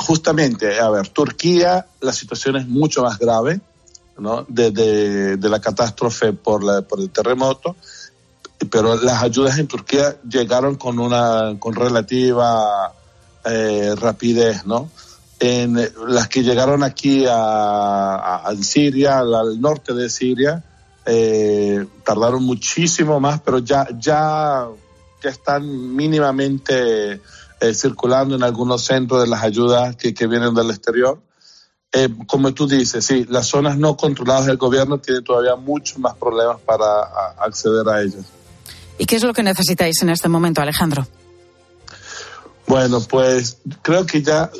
[0.00, 3.62] justamente, a ver, Turquía, la situación es mucho más grave
[4.18, 4.46] ¿no?
[4.48, 6.62] la catástrofe por,
[6.98, 7.76] el terremoto,
[8.70, 12.92] pero las ayudas en Turquía llegaron con una con relativa
[13.44, 14.90] eh, rapidez, ¿no?
[15.40, 20.62] En las que llegaron aquí a, Siria, al, norte de Siria,
[21.04, 24.66] eh, tardaron muchísimo más, pero ya ya
[25.22, 27.20] ya están mínimamente
[27.60, 31.18] eh, circulando en algunos centros de las ayudas que vienen del exterior
[31.94, 36.14] eh, como tú dices, sí, las zonas no controladas del gobierno tienen todavía muchos más
[36.14, 38.24] problemas para a, acceder a ellas.
[38.98, 41.06] ¿Y qué es lo que necesitáis en este momento, Alejandro?
[42.66, 44.50] Bueno, pues creo que ya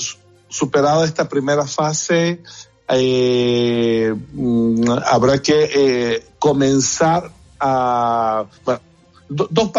[0.49, 2.41] superada esta primera fase,
[2.89, 8.45] eh, mm, habrá que eh, comenzar a...
[8.65, 8.81] Bueno,
[9.29, 9.71] dos,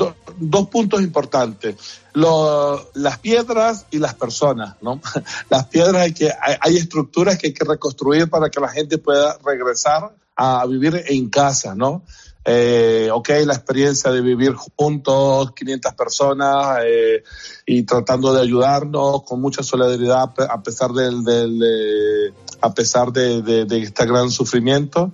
[0.00, 1.76] do, dos puntos importantes.
[2.14, 5.00] Lo, las piedras y las personas, ¿no?
[5.50, 9.38] Las piedras hay que, hay, estructuras que hay que reconstruir para que la gente pueda
[9.44, 12.02] regresar a vivir en casa, ¿no?
[12.44, 17.22] Eh, ok, la experiencia de vivir juntos, 500 personas, eh,
[17.66, 22.32] y tratando de ayudarnos con mucha solidaridad a pesar del, del eh,
[22.62, 25.12] a pesar de, de, de este gran sufrimiento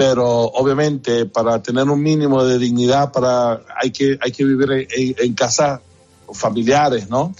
[0.00, 5.14] pero obviamente para tener un mínimo de dignidad para hay que hay que vivir en,
[5.18, 5.80] en casas
[6.32, 7.34] familiares no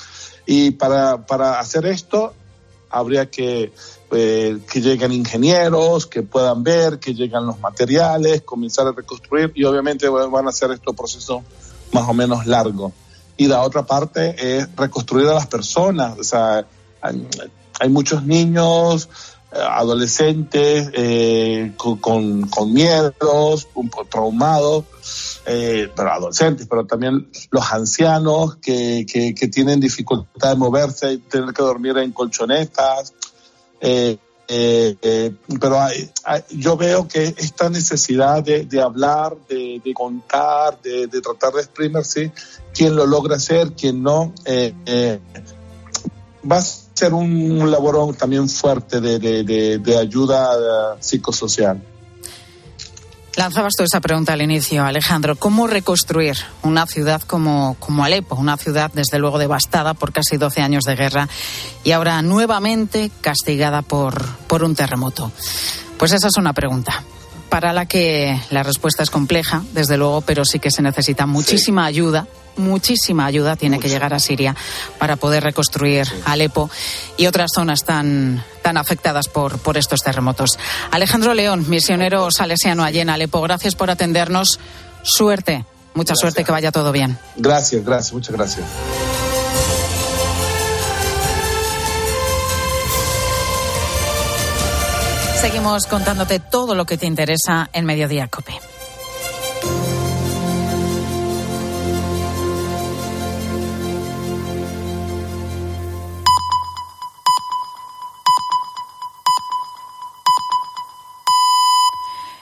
[0.44, 2.34] y para, para hacer esto
[2.90, 3.72] habría que
[4.10, 9.64] eh, que lleguen ingenieros que puedan ver que lleguen los materiales comenzar a reconstruir y
[9.64, 11.42] obviamente van a hacer estos procesos
[11.92, 12.92] más o menos largos
[13.38, 16.66] y la otra parte es reconstruir a las personas o sea
[17.80, 19.08] hay muchos niños
[19.52, 24.84] adolescentes eh, con, con, miedos, un poco traumados,
[25.46, 31.62] eh, pero adolescentes, pero también los ancianos que, que, tienen dificultad de moverse, tener que
[31.62, 33.12] dormir en colchonetas.
[33.80, 34.18] Eh,
[34.52, 35.78] eh, eh pero
[36.50, 41.62] yo veo que esta necesidad de, de hablar, de, de contar, de, de, tratar de
[41.62, 42.32] exprimirse,
[42.72, 45.20] quien lo logra hacer, quien no, eh, eh,
[46.50, 46.62] va a
[47.00, 51.82] ser un labor también fuerte de, de, de, de ayuda psicosocial.
[53.36, 55.36] Lanzabas tú esa pregunta al inicio, Alejandro.
[55.36, 58.34] ¿Cómo reconstruir una ciudad como, como Alepo?
[58.34, 61.28] Una ciudad, desde luego, devastada por casi 12 años de guerra
[61.84, 65.32] y ahora nuevamente castigada por, por un terremoto.
[65.96, 67.02] Pues esa es una pregunta
[67.50, 71.82] para la que la respuesta es compleja, desde luego, pero sí que se necesita muchísima
[71.84, 71.88] sí.
[71.88, 73.88] ayuda muchísima ayuda tiene Mucho.
[73.88, 74.54] que llegar a Siria
[74.98, 76.14] para poder reconstruir sí.
[76.24, 76.70] Alepo
[77.16, 80.58] y otras zonas tan, tan afectadas por, por estos terremotos.
[80.90, 84.58] Alejandro León, misionero salesiano allí en Alepo, gracias por atendernos.
[85.02, 86.18] Suerte, mucha gracias.
[86.20, 87.18] suerte, que vaya todo bien.
[87.36, 88.66] Gracias, gracias, muchas gracias.
[95.40, 98.52] Seguimos contándote todo lo que te interesa en Mediodía Cope.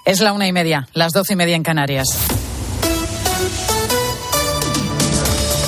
[0.05, 2.09] Es la una y media, las doce y media en Canarias.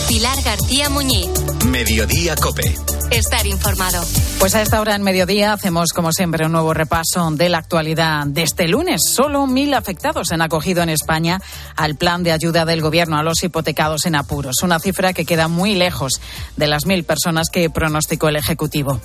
[0.09, 1.29] Pilar García Muñiz.
[1.65, 2.75] Mediodía Cope
[3.11, 4.05] Estar informado.
[4.39, 8.25] Pues a esta hora en mediodía hacemos, como siempre, un nuevo repaso de la actualidad
[8.27, 9.03] de este lunes.
[9.05, 11.43] Solo mil afectados han acogido en España
[11.77, 14.63] al plan de ayuda del Gobierno a los hipotecados en apuros.
[14.63, 16.21] Una cifra que queda muy lejos
[16.57, 19.01] de las mil personas que pronosticó el Ejecutivo.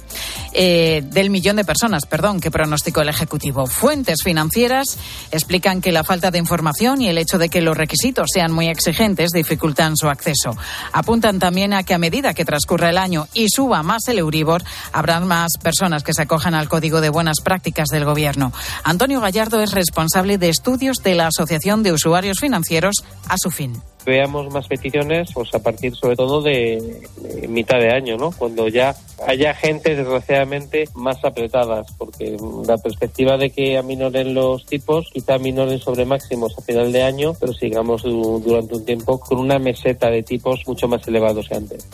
[0.54, 3.66] Eh, del millón de personas, perdón, que pronosticó el Ejecutivo.
[3.66, 4.98] Fuentes financieras
[5.32, 8.70] explican que la falta de información y el hecho de que los requisitos sean muy
[8.70, 10.56] exigentes dificultan su acceso.
[10.94, 14.64] Apuntan también a que a medida que transcurra el año y suba más el Euribor,
[14.92, 18.52] habrá más personas que se acojan al Código de Buenas Prácticas del Gobierno.
[18.84, 22.96] Antonio Gallardo es responsable de estudios de la Asociación de Usuarios Financieros
[23.28, 27.02] a su fin veamos más peticiones pues a partir sobre todo de,
[27.50, 28.32] mitad de año, ¿no?
[28.32, 28.96] Cuando ya
[29.28, 35.80] haya gente desgraciadamente más apretadas, porque la perspectiva de que aminoren los tipos, quizá aminoren
[35.80, 40.24] sobre máximos a final de año, pero sigamos durante un tiempo con una meseta de
[40.24, 41.88] tipos mucho más elevados que antes.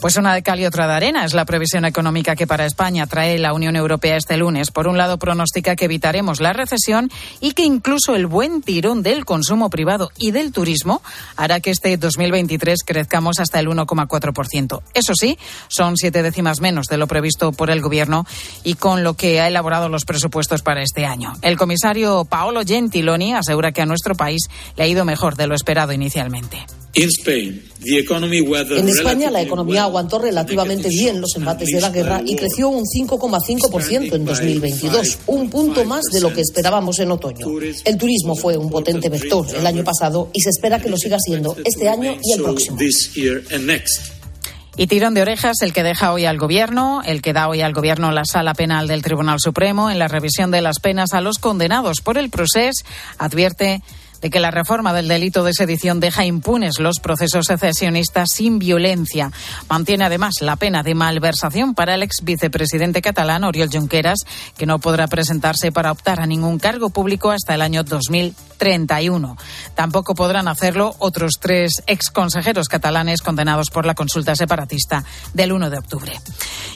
[0.00, 3.08] Pues una de cal y otra de arena es la previsión económica que para España
[3.08, 4.70] trae la Unión Europea este lunes.
[4.70, 9.24] Por un lado, pronostica que evitaremos la recesión y que incluso el buen tirón del
[9.24, 11.02] consumo privado y del turismo
[11.34, 14.82] hará que este 2023 crezcamos hasta el 1,4%.
[14.94, 18.24] Eso sí, son siete décimas menos de lo previsto por el Gobierno
[18.62, 21.32] y con lo que ha elaborado los presupuestos para este año.
[21.42, 24.42] El comisario Paolo Gentiloni asegura que a nuestro país
[24.76, 26.66] le ha ido mejor de lo esperado inicialmente.
[26.94, 32.84] En España la economía aguantó relativamente bien los embates de la guerra y creció un
[32.84, 37.46] 5,5% en 2022, un punto más de lo que esperábamos en otoño.
[37.84, 41.18] El turismo fue un potente vector el año pasado y se espera que lo siga
[41.20, 42.78] siendo este año y el próximo.
[44.76, 47.72] Y tirón de orejas el que deja hoy al Gobierno, el que da hoy al
[47.72, 51.38] Gobierno la sala penal del Tribunal Supremo en la revisión de las penas a los
[51.38, 52.84] condenados por el proceso,
[53.18, 53.82] advierte
[54.20, 59.30] de que la reforma del delito de sedición deja impunes los procesos secesionistas sin violencia.
[59.68, 64.20] Mantiene además la pena de malversación para el ex vicepresidente catalán Oriol Junqueras,
[64.56, 69.36] que no podrá presentarse para optar a ningún cargo público hasta el año 2031.
[69.74, 75.04] Tampoco podrán hacerlo otros tres ex consejeros catalanes condenados por la consulta separatista
[75.34, 76.12] del 1 de octubre.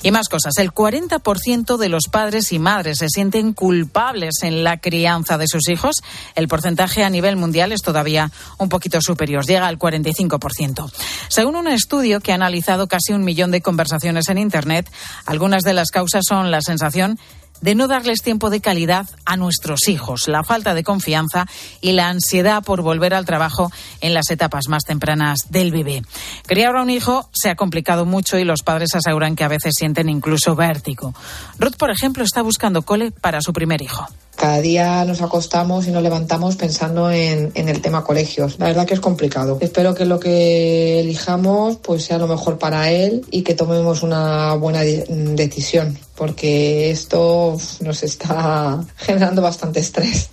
[0.03, 0.55] Y más cosas.
[0.59, 5.69] El 40% de los padres y madres se sienten culpables en la crianza de sus
[5.69, 6.03] hijos.
[6.35, 10.91] El porcentaje a nivel mundial es todavía un poquito superior, llega al 45%.
[11.29, 14.91] Según un estudio que ha analizado casi un millón de conversaciones en Internet,
[15.27, 17.19] algunas de las causas son la sensación
[17.63, 21.47] de no darles tiempo de calidad a nuestros hijos, la falta de confianza
[21.81, 26.03] y la ansiedad por volver al trabajo en las etapas más tempranas del bebé.
[26.47, 29.75] Criar a un hijo se ha complicado mucho y los padres aseguran que a veces
[29.77, 31.15] sienten incluso vértigo.
[31.59, 34.07] Ruth, por ejemplo, está buscando cole para su primer hijo.
[34.37, 38.59] Cada día nos acostamos y nos levantamos pensando en, el tema colegios.
[38.59, 39.59] La verdad que es complicado.
[39.61, 44.55] Espero que lo que elijamos pues sea lo mejor para él y que tomemos una
[44.55, 50.29] buena decisión, porque esto nos está generando bastante estrés.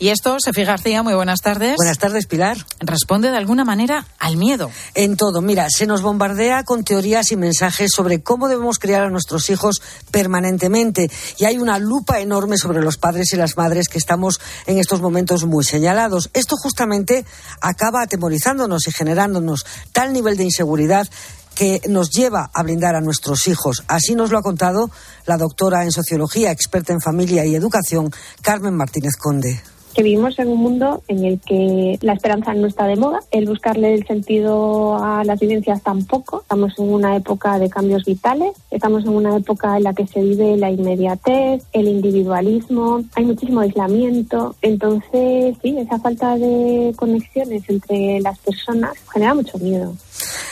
[0.00, 1.74] Y esto, Sefi García, muy buenas tardes.
[1.76, 2.56] Buenas tardes, Pilar.
[2.78, 4.70] Responde de alguna manera al miedo.
[4.94, 9.10] En todo, mira, se nos bombardea con teorías y mensajes sobre cómo debemos criar a
[9.10, 9.82] nuestros hijos
[10.12, 11.10] permanentemente.
[11.38, 15.00] Y hay una lupa enorme sobre los padres y las madres que estamos en estos
[15.00, 16.30] momentos muy señalados.
[16.32, 17.24] Esto justamente
[17.60, 21.08] acaba atemorizándonos y generándonos tal nivel de inseguridad
[21.56, 23.82] que nos lleva a blindar a nuestros hijos.
[23.88, 24.92] Así nos lo ha contado
[25.26, 29.60] la doctora en sociología, experta en familia y educación, Carmen Martínez Conde
[29.98, 33.46] que vivimos en un mundo en el que la esperanza no está de moda, el
[33.46, 36.42] buscarle el sentido a las vivencias tampoco.
[36.42, 40.20] Estamos en una época de cambios vitales, estamos en una época en la que se
[40.20, 44.54] vive la inmediatez, el individualismo, hay muchísimo aislamiento.
[44.62, 49.96] Entonces, sí, esa falta de conexiones entre las personas genera mucho miedo.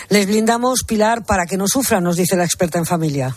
[0.09, 3.37] Les blindamos, Pilar, para que no sufran, nos dice la experta en familia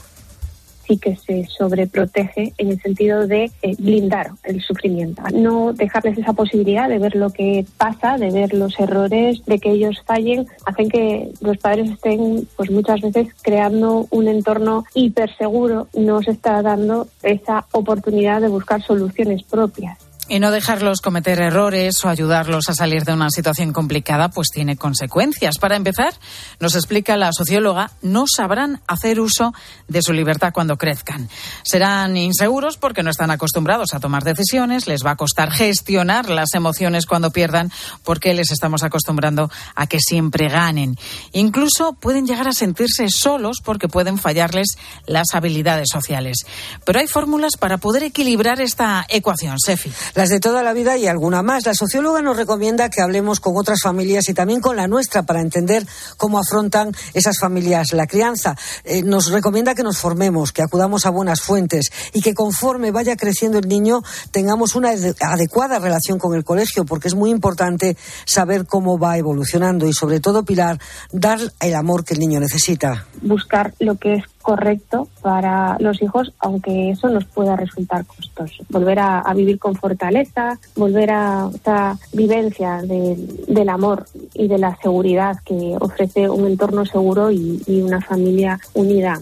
[0.90, 6.34] sí que se sobreprotege en el sentido de eh, blindar el sufrimiento, no dejarles esa
[6.34, 10.90] posibilidad de ver lo que pasa, de ver los errores, de que ellos fallen, hacen
[10.90, 17.08] que los padres estén pues muchas veces creando un entorno hiperseguro, no se está dando
[17.22, 20.09] esa oportunidad de buscar soluciones propias.
[20.32, 24.78] Y no dejarlos cometer errores o ayudarlos a salir de una situación complicada, pues tiene
[24.78, 25.58] consecuencias.
[25.58, 26.14] Para empezar,
[26.60, 29.56] nos explica la socióloga, no sabrán hacer uso
[29.88, 31.28] de su libertad cuando crezcan.
[31.64, 36.54] Serán inseguros porque no están acostumbrados a tomar decisiones, les va a costar gestionar las
[36.54, 37.72] emociones cuando pierdan
[38.04, 40.96] porque les estamos acostumbrando a que siempre ganen.
[41.32, 44.68] Incluso pueden llegar a sentirse solos porque pueden fallarles
[45.08, 46.46] las habilidades sociales.
[46.86, 49.92] Pero hay fórmulas para poder equilibrar esta ecuación, Sefi.
[50.20, 51.66] Las de toda la vida y alguna más.
[51.66, 55.40] La socióloga nos recomienda que hablemos con otras familias y también con la nuestra para
[55.40, 58.58] entender cómo afrontan esas familias la crianza.
[58.84, 63.16] Eh, nos recomienda que nos formemos, que acudamos a buenas fuentes y que conforme vaya
[63.16, 64.02] creciendo el niño
[64.32, 67.96] tengamos una adecuada relación con el colegio, porque es muy importante
[68.26, 70.80] saber cómo va evolucionando y sobre todo, Pilar,
[71.14, 73.06] dar el amor que el niño necesita.
[73.22, 78.64] Buscar lo que es correcto para los hijos, aunque eso nos pueda resultar costoso.
[78.70, 85.38] Volver a, vivir con fortaleza, volver a esta vivencia del amor y de la seguridad
[85.46, 89.22] que ofrece un entorno seguro y, y una familia unida.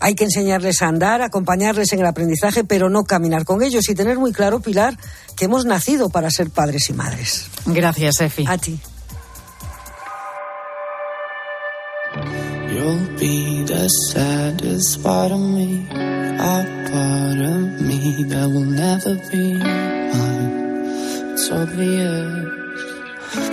[0.00, 3.94] Hay que enseñarles a andar, acompañarles en el aprendizaje, pero no caminar con ellos y
[3.94, 4.98] tener muy claro, Pilar,
[5.34, 7.46] que hemos nacido para ser padres y madres.
[7.64, 8.44] Gracias, Efi.
[8.46, 8.78] A ti.
[12.82, 13.88] You'll be the
[14.96, 20.82] part of me, a part of me that will never be mine.
[21.32, 23.51] It's obvious.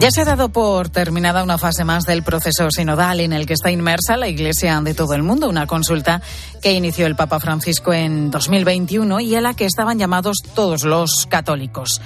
[0.00, 3.54] Ya se ha dado por terminada una fase más del proceso sinodal en el que
[3.54, 6.22] está inmersa la Iglesia de todo el mundo, una consulta
[6.62, 11.26] que inició el Papa Francisco en 2021 y a la que estaban llamados todos los
[11.28, 12.00] católicos.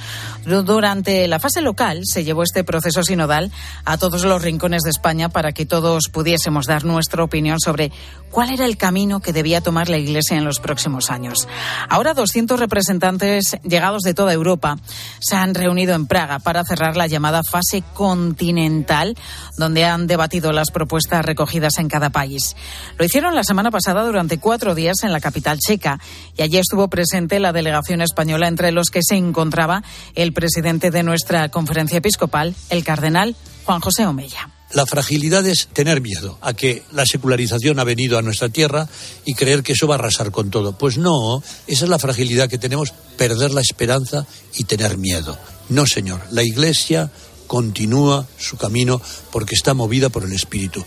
[0.46, 3.52] Durante la fase local se llevó este proceso sinodal
[3.84, 7.92] a todos los rincones de España para que todos pudiésemos dar nuestra opinión sobre
[8.30, 11.46] cuál era el camino que debía tomar la Iglesia en los próximos años.
[11.88, 14.71] Ahora 200 representantes llegados de toda Europa
[15.20, 19.16] Se han reunido en Praga para cerrar la llamada fase continental,
[19.56, 22.56] donde han debatido las propuestas recogidas en cada país.
[22.98, 25.98] Lo hicieron la semana pasada durante cuatro días en la capital checa
[26.36, 29.82] y allí estuvo presente la delegación española, entre los que se encontraba
[30.14, 34.48] el presidente de nuestra conferencia episcopal, el cardenal Juan José Omeya.
[34.74, 38.88] La fragilidad es tener miedo a que la secularización ha venido a nuestra tierra
[39.24, 40.78] y creer que eso va a arrasar con todo.
[40.78, 45.36] Pues no, esa es la fragilidad que tenemos, perder la esperanza y tener miedo.
[45.68, 47.10] No, señor, la Iglesia
[47.46, 49.00] continúa su camino
[49.30, 50.82] porque está movida por el Espíritu.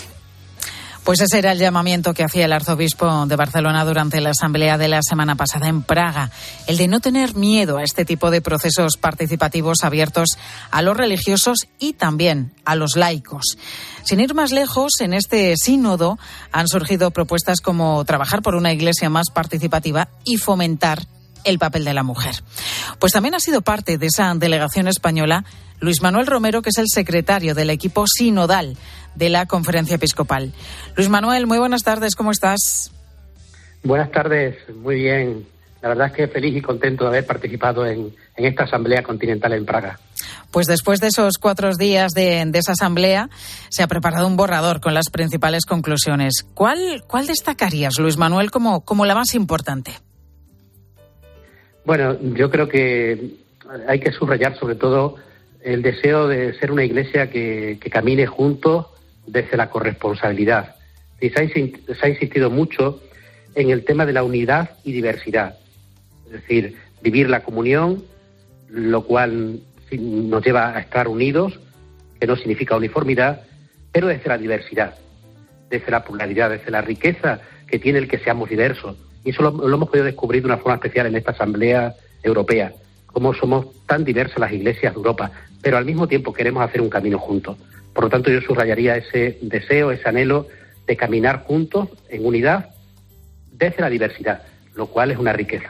[1.06, 4.88] Pues ese era el llamamiento que hacía el arzobispo de Barcelona durante la asamblea de
[4.88, 6.32] la semana pasada en Praga,
[6.66, 10.30] el de no tener miedo a este tipo de procesos participativos abiertos
[10.72, 13.56] a los religiosos y también a los laicos.
[14.04, 16.18] Sin ir más lejos, en este sínodo
[16.52, 21.04] han surgido propuestas como trabajar por una iglesia más participativa y fomentar
[21.46, 22.36] el papel de la mujer.
[23.00, 25.46] Pues también ha sido parte de esa delegación española
[25.80, 28.78] Luis Manuel Romero, que es el secretario del equipo sinodal
[29.16, 30.54] de la Conferencia Episcopal.
[30.96, 32.92] Luis Manuel, muy buenas tardes, ¿cómo estás?
[33.84, 35.46] Buenas tardes, muy bien.
[35.82, 39.66] La verdad es que feliz y contento de haber participado en, esta Asamblea Continental en
[39.66, 40.00] Praga.
[40.50, 43.30] Pues después de esos cuatro días de, esa asamblea,
[43.70, 46.44] se ha preparado un borrador con las principales conclusiones.
[46.56, 49.92] ¿Cuál, cuál destacarías, Luis Manuel, como, como la más importante?
[51.86, 53.36] Bueno, yo creo que
[53.88, 55.18] hay que subrayar sobre todo
[55.64, 58.88] el deseo de ser una iglesia que, camine juntos
[59.28, 60.76] desde la corresponsabilidad.
[61.22, 63.02] Y se, ha, insistido mucho
[63.54, 65.58] en el tema de la unidad y diversidad.
[66.26, 68.04] Es decir, vivir la comunión,
[68.70, 69.60] lo cual
[69.92, 71.60] nos lleva a estar unidos,
[72.20, 73.44] que no significa uniformidad,
[73.92, 74.96] pero desde la diversidad,
[75.70, 78.98] desde la pluralidad, desde la riqueza que tiene el que seamos diversos.
[79.26, 82.72] Y eso lo hemos podido descubrir de una forma especial en esta Asamblea Europea
[83.16, 86.90] cómo somos tan diversas las iglesias de Europa, pero al mismo tiempo queremos hacer un
[86.90, 87.56] camino juntos.
[87.94, 90.48] Por lo tanto, yo subrayaría ese deseo, ese anhelo
[90.86, 92.72] de caminar juntos en unidad
[93.54, 94.42] desde la diversidad,
[94.74, 95.70] lo cual es una riqueza.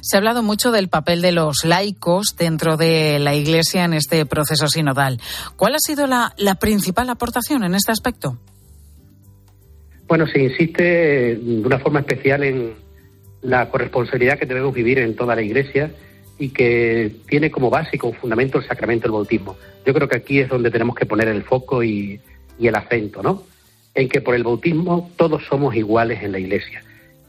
[0.00, 4.26] Se ha hablado mucho del papel de los laicos dentro de la Iglesia en este
[4.26, 5.20] proceso sinodal.
[5.54, 8.38] ¿Cuál ha sido la, la principal aportación en este aspecto?
[10.08, 10.82] Bueno, se insiste
[11.36, 12.74] de una forma especial en
[13.42, 15.90] la corresponsabilidad que debemos vivir en toda la Iglesia
[16.38, 19.56] y que tiene como base y como fundamento el sacramento del bautismo.
[19.84, 22.20] Yo creo que aquí es donde tenemos que poner el foco y,
[22.60, 23.42] el acento, ¿no?
[23.94, 26.82] En que por el bautismo todos somos iguales en la Iglesia.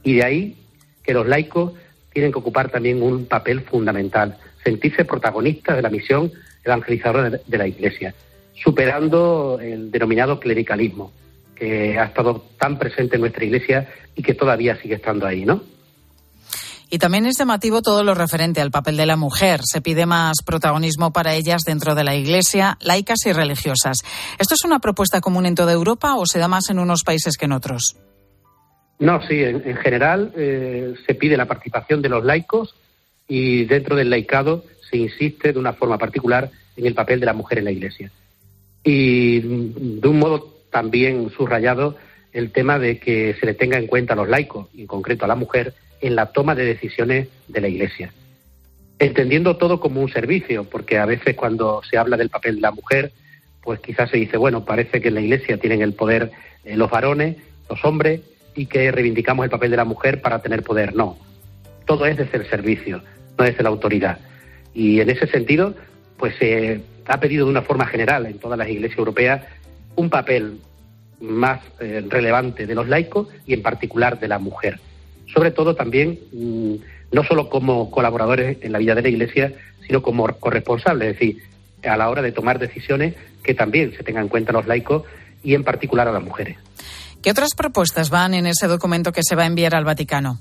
[0.03, 0.55] Y de ahí
[1.03, 1.73] que los laicos
[2.13, 6.31] tienen que ocupar también un papel fundamental, sentirse protagonistas de la misión
[6.63, 8.13] evangelizadora de la Iglesia,
[8.53, 11.11] superando el denominado clericalismo,
[11.57, 15.61] que ha estado tan presente en nuestra Iglesia y que todavía sigue estando ahí, ¿no?
[16.89, 19.59] Y también es llamativo todo lo referente al papel de la mujer.
[19.63, 23.97] Se pide más protagonismo para ellas dentro de la Iglesia, laicas y religiosas.
[24.39, 27.35] ¿Esto es una propuesta común en toda Europa o se da más en unos países
[27.35, 27.97] que en otros?
[28.99, 32.73] No, sí, en, general eh, se pide la participación de los laicos
[33.27, 37.33] y dentro del laicado se insiste de una forma particular en el papel de la
[37.33, 38.09] mujer en la Iglesia.
[38.83, 41.95] Y de un modo también subrayado
[42.33, 45.27] el tema de que se le tenga en cuenta a los laicos, en concreto a
[45.27, 48.13] la mujer, en la toma de decisiones de la Iglesia.
[48.99, 52.69] Entendiendo todo como un servicio, porque a veces cuando se habla del papel de la
[52.69, 53.11] mujer,
[53.63, 56.31] pues quizás se dice, bueno, parece que en la Iglesia tienen el poder
[56.63, 58.21] eh, los varones, los hombres,
[58.53, 60.95] y que reivindicamos el papel de la mujer para tener poder.
[60.95, 61.17] No,
[61.87, 63.01] todo es desde el servicio,
[63.35, 64.19] no desde la autoridad.
[64.75, 65.73] Y en ese sentido,
[66.17, 69.41] pues se ha pedido de una forma general en todas las iglesias europeas
[69.97, 70.59] un papel
[71.19, 74.79] más eh, relevante de los laicos y en particular de la mujer.
[75.33, 76.75] Sobre todo también, mm,
[77.11, 79.53] no solo como colaboradores en la vida de la Iglesia,
[79.85, 81.43] sino como corresponsables, es decir,
[81.83, 85.03] a la hora de tomar decisiones que también se tengan en cuenta los laicos
[85.43, 86.57] y en particular a las mujeres.
[87.21, 90.39] ¿Qué otras propuestas van en ese documento que se va a enviar al Vaticano?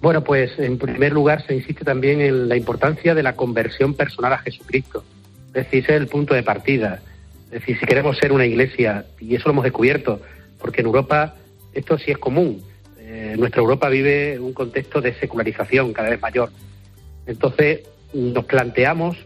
[0.00, 4.32] Bueno, pues en primer lugar se insiste también en la importancia de la conversión personal
[4.32, 5.04] a Jesucristo.
[5.48, 7.00] Es decir, ese es el punto de partida.
[7.46, 10.20] Es decir, si queremos ser una iglesia, y eso lo hemos descubierto,
[10.58, 11.34] porque en Europa
[11.72, 12.62] esto sí es común.
[12.98, 16.50] Eh, nuestra Europa vive un contexto de secularización cada vez mayor.
[17.26, 17.82] Entonces
[18.12, 19.16] nos planteamos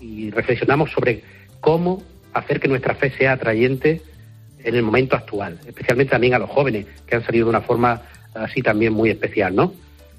[0.00, 1.22] y reflexionamos sobre
[1.60, 2.02] cómo
[2.32, 4.02] hacer que nuestra fe sea atrayente
[4.62, 8.02] en el momento actual, especialmente también a los jóvenes, que han salido de una forma
[8.34, 9.74] así también muy especial, ¿no?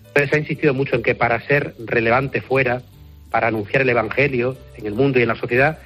[0.07, 2.81] Entonces se ha insistido mucho en que para ser relevante fuera,
[3.29, 5.79] para anunciar el Evangelio en el mundo y en la sociedad,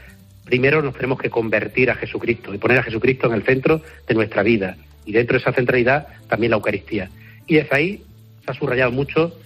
[0.45, 4.13] primero nos tenemos que convertir a Jesucristo y poner a Jesucristo en el centro de
[4.13, 4.77] nuestra vida.
[5.05, 7.09] Y dentro de esa centralidad también la Eucaristía.
[7.47, 8.03] Y desde ahí
[8.43, 9.37] se ha subrayado mucho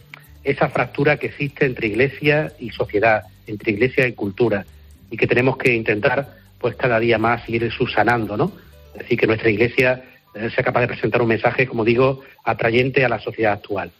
[0.44, 4.66] esa fractura que existe entre iglesia y sociedad, entre iglesia y cultura,
[5.10, 8.52] y que tenemos que intentar, pues cada día más ir subsanando, ¿no?
[8.94, 13.04] Es decir, que nuestra iglesia eh, sea capaz de presentar un mensaje, como digo, atrayente
[13.04, 13.92] a la sociedad actual.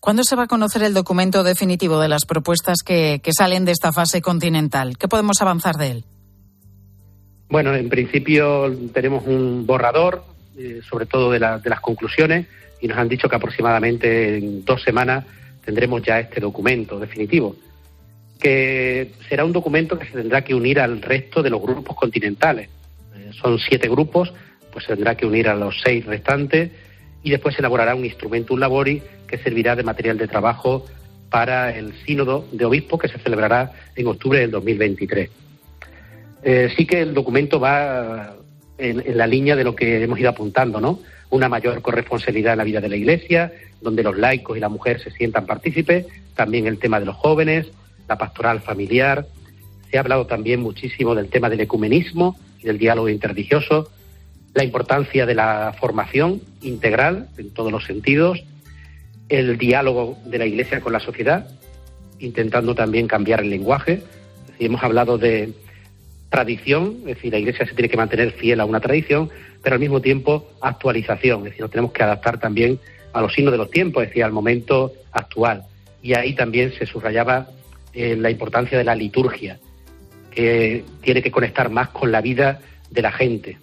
[0.00, 3.92] ¿Cuándo se va a conocer el documento definitivo de las propuestas que, salen de esta
[3.92, 4.96] fase continental?
[4.96, 6.04] ¿Qué podemos avanzar de él?
[7.48, 10.24] Bueno, en principio tenemos un borrador,
[10.56, 12.46] eh, sobre todo de, de, las conclusiones,
[12.80, 15.24] y nos han dicho que aproximadamente en dos semanas
[15.64, 17.56] tendremos ya este documento definitivo,
[18.38, 22.68] que será un documento que se tendrá que unir al resto de los grupos continentales.
[23.16, 24.32] Eh, son siete grupos,
[24.72, 26.70] pues se tendrá que unir a los seis restantes
[27.22, 30.86] y después se elaborará un instrumento, un labori, que servirá de material de trabajo
[31.30, 35.30] para el sínodo de obispos que se celebrará en octubre del 2023.
[36.42, 38.36] Eh, sí que el documento va
[38.78, 41.00] en, en, la línea de lo que hemos ido apuntando, ¿no?
[41.30, 45.00] Una mayor corresponsabilidad en la vida de la Iglesia, donde los laicos y la mujer
[45.00, 47.66] se sientan partícipes, también el tema de los jóvenes,
[48.08, 49.26] la pastoral familiar.
[49.90, 53.90] Se ha hablado también muchísimo del tema del ecumenismo y del diálogo interreligioso,
[54.54, 58.42] la importancia de la formación integral en todos los sentidos,
[59.28, 61.46] el diálogo de la Iglesia con la sociedad,
[62.18, 64.02] intentando también cambiar el lenguaje.
[64.58, 65.52] hemos hablado de
[66.30, 69.30] tradición, es decir, la Iglesia se tiene que mantener fiel a una tradición,
[69.62, 72.78] pero al mismo tiempo actualización, es decir, nos tenemos que adaptar también
[73.12, 75.64] a los signos de los tiempos, es decir, al momento actual.
[76.02, 77.48] Y ahí también se subrayaba
[77.94, 79.58] eh, la importancia de la liturgia,
[80.30, 83.58] que tiene que conectar más con la vida de la gente,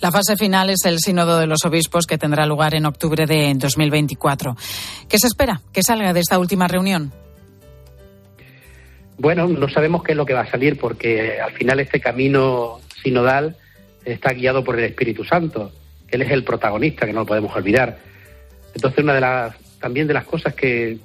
[0.00, 3.52] la fase final es el Sínodo de los Obispos que tendrá lugar en octubre de
[3.54, 4.56] 2024.
[5.08, 7.12] ¿Qué se espera que salga de esta última reunión?
[9.18, 12.78] Bueno, no sabemos qué es lo que va a salir porque al final este camino
[13.02, 13.56] sinodal
[14.04, 15.72] está guiado por el Espíritu Santo.
[16.08, 17.98] Él es el protagonista, que no lo podemos olvidar.
[18.74, 20.98] Entonces, una de las también de las cosas que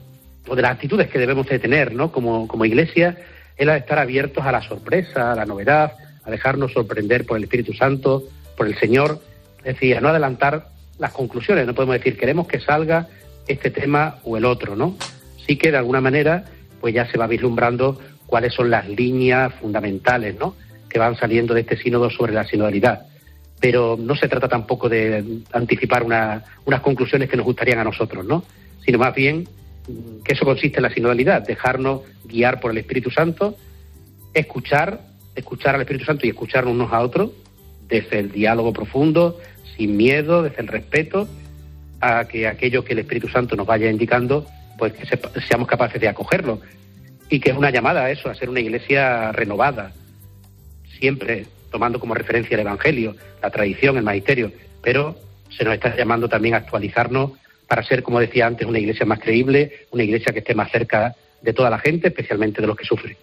[0.47, 2.11] o de las actitudes que debemos de tener, ¿no?
[2.11, 3.17] Como, como iglesia,
[3.55, 7.37] es la de estar abiertos a la sorpresa, a la novedad, a dejarnos sorprender por
[7.37, 8.23] el Espíritu Santo,
[8.55, 9.19] por el Señor,
[9.59, 10.67] es decir, a no adelantar
[10.99, 11.65] las conclusiones.
[11.65, 13.07] No podemos decir, queremos que salga
[13.47, 14.95] este tema o el otro, ¿no?
[15.45, 16.45] Sí que de alguna manera,
[16.79, 20.55] pues ya se va vislumbrando cuáles son las líneas fundamentales, ¿no?
[20.89, 23.07] Que van saliendo de este sínodo sobre la sinodalidad.
[23.59, 28.43] Pero no se trata tampoco de anticipar unas conclusiones que nos gustarían a nosotros, ¿no?
[28.85, 29.47] Sino más bien
[30.23, 33.55] que eso consiste en la sinodalidad, dejarnos guiar por el Espíritu Santo,
[34.33, 35.01] escuchar,
[35.35, 37.31] escuchar al Espíritu Santo y escucharnos unos a otros,
[37.93, 39.39] desde el diálogo profundo,
[39.77, 41.27] sin miedo, desde el respeto,
[42.01, 44.47] a que aquello que el Espíritu Santo nos vaya indicando,
[44.79, 45.05] pues que
[45.47, 46.59] seamos capaces de acogerlo.
[47.29, 49.91] Y que es una llamada a eso, a ser una iglesia renovada,
[50.97, 55.15] siempre tomando como referencia el Evangelio, la tradición, el magisterio, pero
[55.55, 57.33] se nos está llamando también a actualizarnos
[57.67, 61.15] para ser, como decía antes, una iglesia más creíble, una iglesia que esté más cerca
[61.43, 63.15] de toda la gente, especialmente de los que sufren.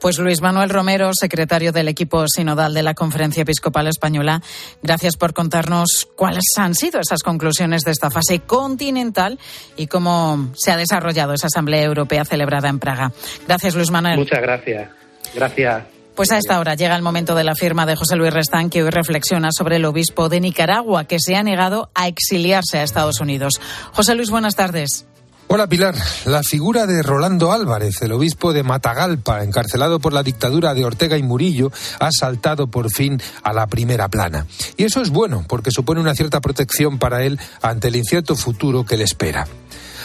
[0.00, 4.40] Pues Luis Manuel Romero, secretario del equipo sinodal de la Conferencia Episcopal Española,
[4.82, 9.38] gracias por contarnos cuáles han sido esas conclusiones de esta fase continental
[9.76, 13.12] y cómo se ha desarrollado esa Asamblea Europea celebrada en Praga.
[13.46, 14.18] Gracias, Luis Manuel.
[14.18, 14.90] Muchas gracias.
[15.34, 15.84] Gracias.
[16.14, 18.82] Pues a esta hora llega el momento de la firma de José Luis Restán, que
[18.82, 23.20] hoy reflexiona sobre el obispo de Nicaragua, que se ha negado a exiliarse a Estados
[23.20, 23.60] Unidos.
[23.92, 25.06] José Luis, buenas tardes.
[25.50, 25.94] Hola Pilar.
[26.26, 31.16] La figura de Rolando Álvarez, el obispo de Matagalpa, encarcelado por la dictadura de Ortega
[31.16, 34.46] y Murillo, ha saltado por fin a la primera plana.
[34.76, 38.84] Y eso es bueno, porque supone una cierta protección para él ante el incierto futuro
[38.84, 39.46] que le espera.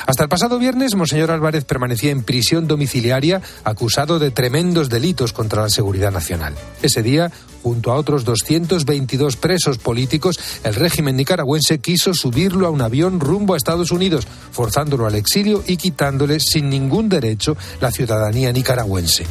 [0.05, 5.61] Hasta el pasado viernes, Monseñor Álvarez permanecía en prisión domiciliaria acusado de tremendos delitos contra
[5.61, 6.53] la seguridad nacional.
[6.81, 7.31] Ese día,
[7.61, 13.53] junto a otros 222 presos políticos, el régimen nicaragüense quiso subirlo a un avión rumbo
[13.53, 19.25] a Estados Unidos, forzándolo al exilio y quitándole sin ningún derecho la ciudadanía nicaragüense.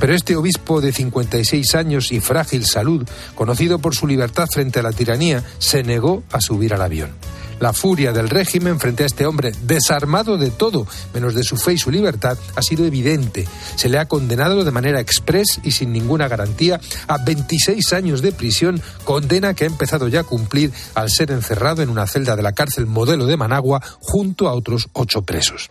[0.00, 4.82] Pero este obispo de 56 años y frágil salud, conocido por su libertad frente a
[4.82, 7.10] la tiranía, se negó a subir al avión.
[7.60, 11.72] La furia del régimen frente a este hombre, desarmado de todo, menos de su fe
[11.74, 13.46] y su libertad, ha sido evidente.
[13.76, 18.32] Se le ha condenado de manera express y sin ninguna garantía a 26 años de
[18.32, 22.42] prisión, condena que ha empezado ya a cumplir al ser encerrado en una celda de
[22.42, 25.70] la cárcel modelo de Managua junto a otros ocho presos.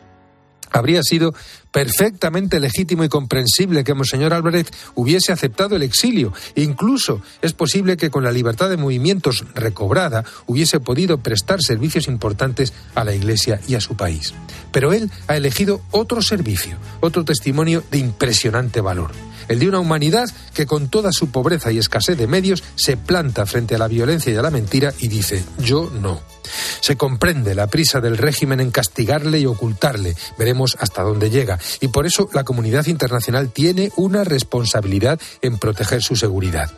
[0.75, 1.33] Habría sido
[1.71, 6.33] perfectamente legítimo y comprensible que Monseñor Álvarez hubiese aceptado el exilio.
[6.55, 12.73] Incluso es posible que con la libertad de movimientos recobrada hubiese podido prestar servicios importantes
[12.93, 14.33] a la Iglesia y a su país.
[14.73, 19.11] Pero él ha elegido otro servicio, otro testimonio de impresionante valor
[19.47, 23.45] el de una humanidad que con toda su pobreza y escasez de medios se planta
[23.45, 26.34] frente a la violencia y a la mentira y dice yo no.
[26.79, 30.15] Se comprende la prisa del régimen en castigarle y ocultarle.
[30.37, 31.59] Veremos hasta dónde llega.
[31.81, 36.71] Y por eso la comunidad internacional tiene una responsabilidad en proteger su seguridad.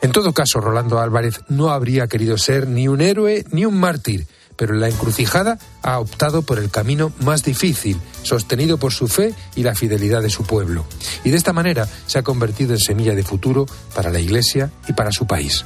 [0.00, 4.26] En todo caso, Rolando Álvarez no habría querido ser ni un héroe ni un mártir
[4.56, 9.34] pero en la encrucijada ha optado por el camino más difícil, sostenido por su fe
[9.56, 10.84] y la fidelidad de su pueblo.
[11.24, 14.92] Y de esta manera se ha convertido en semilla de futuro para la Iglesia y
[14.92, 15.64] para su país.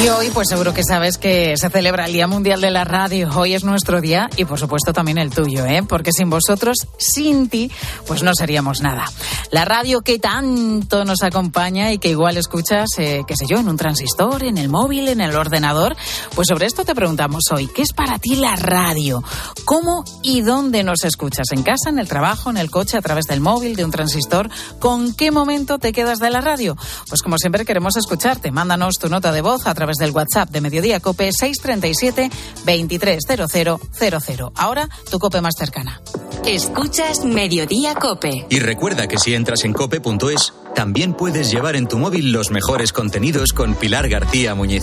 [0.00, 3.30] Y hoy, pues seguro que sabes que se celebra el Día Mundial de la Radio.
[3.34, 5.82] Hoy es nuestro día y, por supuesto, también el tuyo, ¿eh?
[5.82, 7.68] Porque sin vosotros, sin ti,
[8.06, 9.06] pues no seríamos nada.
[9.50, 13.68] La radio que tanto nos acompaña y que igual escuchas, eh, qué sé yo, en
[13.68, 15.96] un transistor, en el móvil, en el ordenador.
[16.36, 19.24] Pues sobre esto te preguntamos hoy, ¿qué es para ti la radio?
[19.64, 21.50] ¿Cómo y dónde nos escuchas?
[21.50, 24.48] ¿En casa, en el trabajo, en el coche, a través del móvil, de un transistor?
[24.78, 26.76] ¿Con qué momento te quedas de la radio?
[27.08, 28.52] Pues como siempre queremos escucharte.
[28.52, 32.30] Mándanos tu nota de voz a través través del WhatsApp de Mediodía Cope 637
[32.66, 34.50] 230000.
[34.54, 36.02] Ahora tu cope más cercana.
[36.46, 38.46] Escuchas Mediodía Cope.
[38.50, 42.92] Y recuerda que si entras en cope.es, también puedes llevar en tu móvil los mejores
[42.92, 44.82] contenidos con Pilar García Muñiz.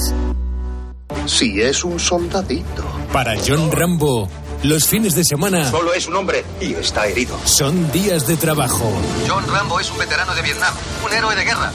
[1.27, 2.83] Si es un soldadito.
[3.13, 4.27] Para John Rambo
[4.65, 5.69] los fines de semana.
[5.69, 7.37] Solo es un hombre y está herido.
[7.45, 8.91] Son días de trabajo.
[9.27, 10.73] John Rambo es un veterano de Vietnam,
[11.05, 11.71] un héroe de guerra.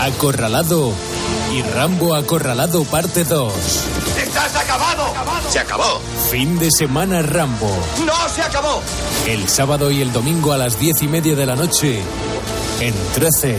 [0.00, 0.92] Acorralado
[1.54, 3.52] y Rambo Acorralado parte 2.
[4.18, 5.14] ¡Estás acabado!
[5.48, 6.00] Se acabó.
[6.30, 7.70] Fin de semana Rambo.
[8.04, 8.82] ¡No se acabó!
[9.26, 12.02] El sábado y el domingo a las diez y media de la noche
[12.80, 13.58] en 13.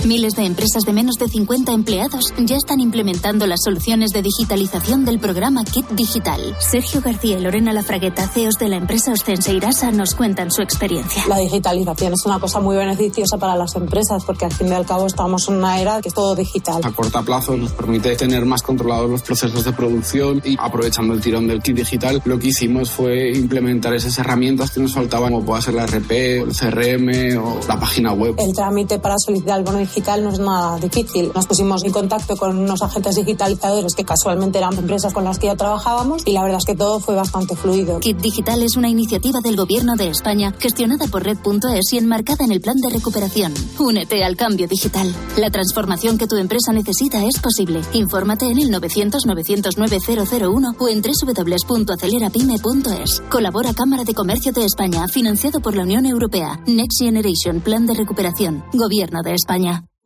[0.00, 5.04] Miles de empresas de menos de 50 empleados ya están implementando las soluciones de digitalización
[5.04, 6.56] del programa Kit Digital.
[6.58, 11.22] Sergio García y Lorena Lafragueta, CEOs de la empresa Ostense Irasa, nos cuentan su experiencia.
[11.28, 14.86] La digitalización es una cosa muy beneficiosa para las empresas porque al fin y al
[14.86, 16.80] cabo estamos en una era que es todo digital.
[16.82, 21.20] A corto plazo nos permite tener más controlados los procesos de producción y aprovechando el
[21.20, 25.44] tirón del Kit Digital, lo que hicimos fue implementar esas herramientas que nos faltaban, como
[25.44, 26.10] pueda ser la RP,
[26.42, 28.34] el CRM o la página web.
[28.38, 31.30] El trámite para solicitar el bono digital no es nada difícil.
[31.34, 35.46] Nos pusimos en contacto con unos agentes digitalizadores que casualmente eran empresas con las que
[35.46, 38.00] ya trabajábamos y la verdad es que todo fue bastante fluido.
[38.00, 42.52] Kit Digital es una iniciativa del Gobierno de España gestionada por Red.es y enmarcada en
[42.52, 43.52] el plan de recuperación.
[43.78, 45.14] Únete al cambio digital.
[45.36, 47.80] La transformación que tu empresa necesita es posible.
[47.92, 53.22] Infórmate en el 900 909 001 o en www.acelerapyme.es.
[53.30, 56.60] Colabora Cámara de Comercio de España, financiado por la Unión Europea.
[56.66, 58.64] Next Generation Plan de Recuperación.
[58.72, 59.71] Gobierno de España.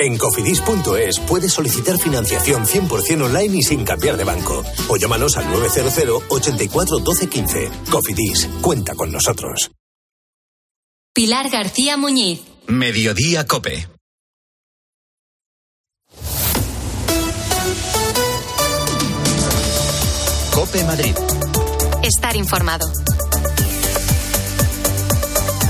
[0.00, 4.64] En cofidis.es puedes solicitar financiación 100% online y sin cambiar de banco.
[4.88, 7.70] O llámanos al 900 84 12 15.
[7.90, 9.70] Cofidis, cuenta con nosotros.
[11.12, 12.42] Pilar García Muñiz.
[12.68, 13.88] Mediodía Cope.
[20.54, 21.14] Cope Madrid.
[22.04, 22.88] Estar informado.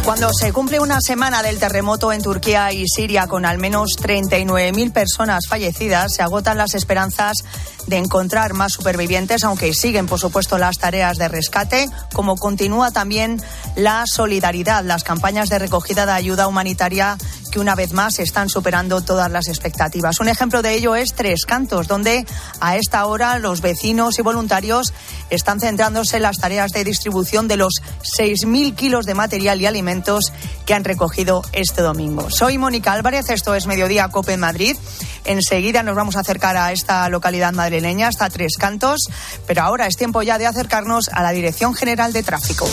[0.09, 4.91] Cuando se cumple una semana del terremoto en Turquía y Siria con al menos 39.000
[4.91, 7.45] personas fallecidas, se agotan las esperanzas
[7.87, 13.43] de encontrar más supervivientes, aunque siguen, por supuesto, las tareas de rescate, como continúa también
[13.77, 17.19] la solidaridad, las campañas de recogida de ayuda humanitaria
[17.49, 20.21] que una vez más están superando todas las expectativas.
[20.21, 22.27] Un ejemplo de ello es Tres Cantos, donde
[22.61, 24.93] a esta hora los vecinos y voluntarios
[25.31, 27.75] están centrándose en las tareas de distribución de los
[28.19, 30.33] 6.000 kilos de material y alimentos
[30.67, 32.31] que han recogido este domingo.
[32.31, 34.77] Soy Mónica Álvarez, esto es Mediodía Cope en Madrid.
[35.25, 39.09] Enseguida nos vamos a acercar a esta localidad madrileña, hasta Tres Cantos,
[39.47, 42.69] pero ahora es tiempo ya de acercarnos a la Dirección General de Tráfico.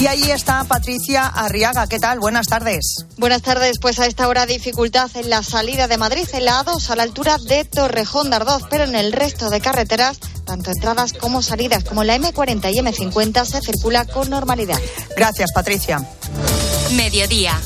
[0.00, 1.88] Y ahí está Patricia Arriaga.
[1.88, 2.20] ¿Qué tal?
[2.20, 3.04] Buenas tardes.
[3.16, 3.78] Buenas tardes.
[3.80, 7.02] Pues a esta hora dificultad en la salida de Madrid, en la A2, a la
[7.02, 11.82] altura de Torrejón de Ardoz, pero en el resto de carreteras, tanto entradas como salidas,
[11.82, 14.78] como la M40 y M50, se circula con normalidad.
[15.16, 16.00] Gracias, Patricia.
[16.94, 17.58] Mediodía.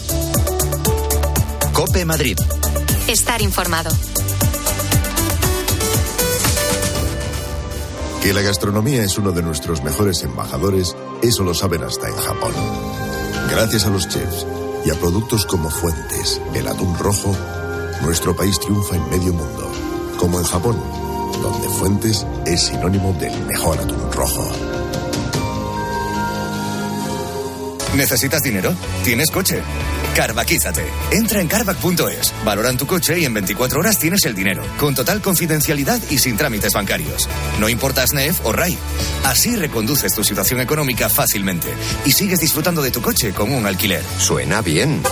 [1.74, 2.38] Cope Madrid.
[3.08, 3.90] Estar informado.
[8.22, 12.52] Que la gastronomía es uno de nuestros mejores embajadores, eso lo saben hasta en Japón.
[13.50, 14.46] Gracias a los chefs
[14.84, 17.34] y a productos como Fuentes, el atún rojo,
[18.02, 19.70] nuestro país triunfa en medio mundo,
[20.18, 20.76] como en Japón,
[21.40, 24.71] donde Fuentes es sinónimo del mejor atún rojo.
[27.96, 28.74] ¿Necesitas dinero?
[29.04, 29.60] ¿Tienes coche?
[30.16, 30.84] Carvaquízate.
[31.10, 35.20] Entra en carvac.es, valoran tu coche y en 24 horas tienes el dinero, con total
[35.20, 37.28] confidencialidad y sin trámites bancarios.
[37.60, 38.78] No importa SNEF o RAI.
[39.24, 41.68] Así reconduces tu situación económica fácilmente
[42.06, 44.02] y sigues disfrutando de tu coche con un alquiler.
[44.18, 45.02] Suena bien.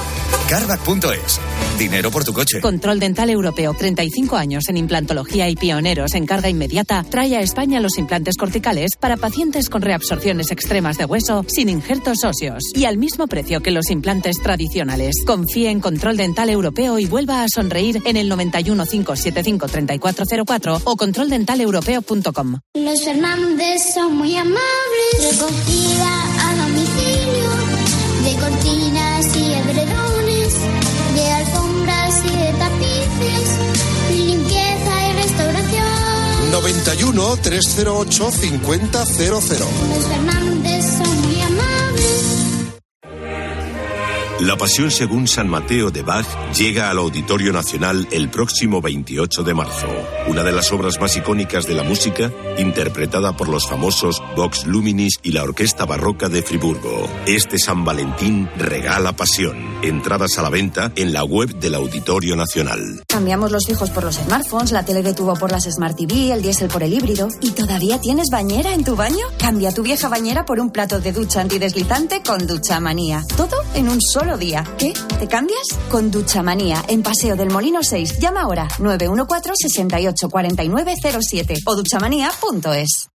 [0.49, 1.41] Carvac.es.
[1.79, 2.61] Dinero por tu coche.
[2.61, 7.81] Control Dental Europeo, 35 años en implantología y pioneros en carga inmediata, trae a España
[7.81, 12.97] los implantes corticales para pacientes con reabsorciones extremas de hueso sin injertos óseos y al
[12.97, 15.15] mismo precio que los implantes tradicionales.
[15.27, 20.97] Confíe en Control Dental Europeo y vuelva a sonreír en el 91 575 3404 o
[20.97, 22.59] controldentaleuropeo.com.
[22.75, 24.61] Los Fernández son muy amables.
[25.19, 27.51] Recogida a domicilio
[28.25, 30.55] de cortinas y edredones,
[31.15, 33.49] de alfombras y de tapices,
[34.11, 36.51] limpieza y restauración.
[36.53, 38.81] 91 308 5000.
[38.93, 41.20] Los Fernández son
[44.41, 46.27] La Pasión según San Mateo de Bach
[46.57, 49.87] llega al Auditorio Nacional el próximo 28 de marzo.
[50.29, 55.19] Una de las obras más icónicas de la música, interpretada por los famosos Vox Luminis
[55.23, 57.07] y la Orquesta Barroca de Friburgo.
[57.27, 59.59] Este San Valentín regala pasión.
[59.83, 63.03] Entradas a la venta en la web del Auditorio Nacional.
[63.09, 66.41] Cambiamos los fijos por los smartphones, la tele de tubo por las Smart TV, el
[66.41, 67.29] diésel por el híbrido.
[67.43, 69.27] ¿Y todavía tienes bañera en tu baño?
[69.39, 73.23] Cambia tu vieja bañera por un plato de ducha antideslizante con Ducha Manía.
[73.37, 74.65] Todo en un solo día.
[74.79, 74.93] ¿Qué?
[75.19, 75.67] ¿Te cambias?
[75.91, 78.19] Con Ducha Manía, en Paseo del Molino 6.
[78.19, 83.09] Llama ahora 914 68 49 07 o duchamanía.es.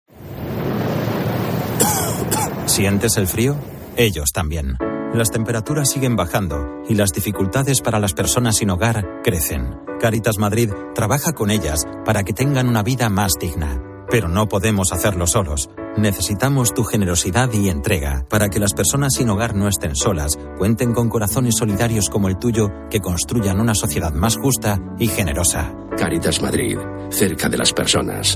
[2.66, 3.56] ¿Sientes el frío?
[3.96, 4.78] Ellos también.
[5.14, 9.76] Las temperaturas siguen bajando y las dificultades para las personas sin hogar crecen.
[10.00, 13.93] Caritas Madrid trabaja con ellas para que tengan una vida más digna.
[14.10, 15.70] Pero no podemos hacerlo solos.
[15.98, 20.94] Necesitamos tu generosidad y entrega para que las personas sin hogar no estén solas, cuenten
[20.94, 25.74] con corazones solidarios como el tuyo que construyan una sociedad más justa y generosa.
[25.98, 26.78] Caritas Madrid,
[27.10, 28.36] cerca de las personas.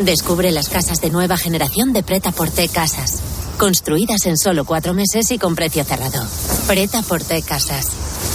[0.00, 3.22] Descubre las casas de nueva generación de Preta Porte Casas.
[3.58, 6.26] Construidas en solo cuatro meses y con precio cerrado.
[6.66, 7.86] Preta Porte Casas.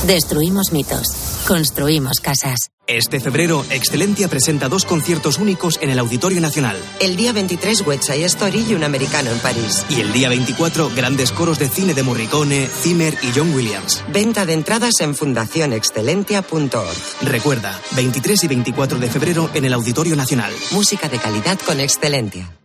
[0.07, 1.07] Destruimos mitos.
[1.47, 2.71] Construimos casas.
[2.91, 6.75] Este febrero, Excelentia presenta dos conciertos únicos en el Auditorio Nacional.
[6.99, 9.85] El día 23, West Side Story y un americano en París.
[9.89, 14.03] Y el día 24, grandes coros de cine de Morricone, Zimmer y John Williams.
[14.11, 16.97] Venta de entradas en fundacionexcelentia.org.
[17.21, 20.51] Recuerda, 23 y 24 de febrero en el Auditorio Nacional.
[20.71, 22.60] Música de calidad con Excelentia.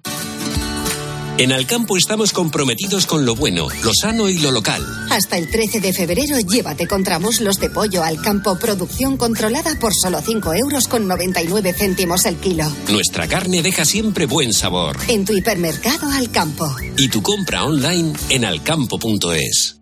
[1.38, 4.82] En Alcampo estamos comprometidos con lo bueno, lo sano y lo local.
[5.10, 9.78] Hasta el 13 de febrero llévate con tramos los de pollo al campo producción controlada
[9.78, 12.64] por solo 5 euros con 99 céntimos el kilo.
[12.90, 14.96] Nuestra carne deja siempre buen sabor.
[15.08, 16.74] En tu hipermercado al campo.
[16.96, 19.76] Y tu compra online en alcampo.es.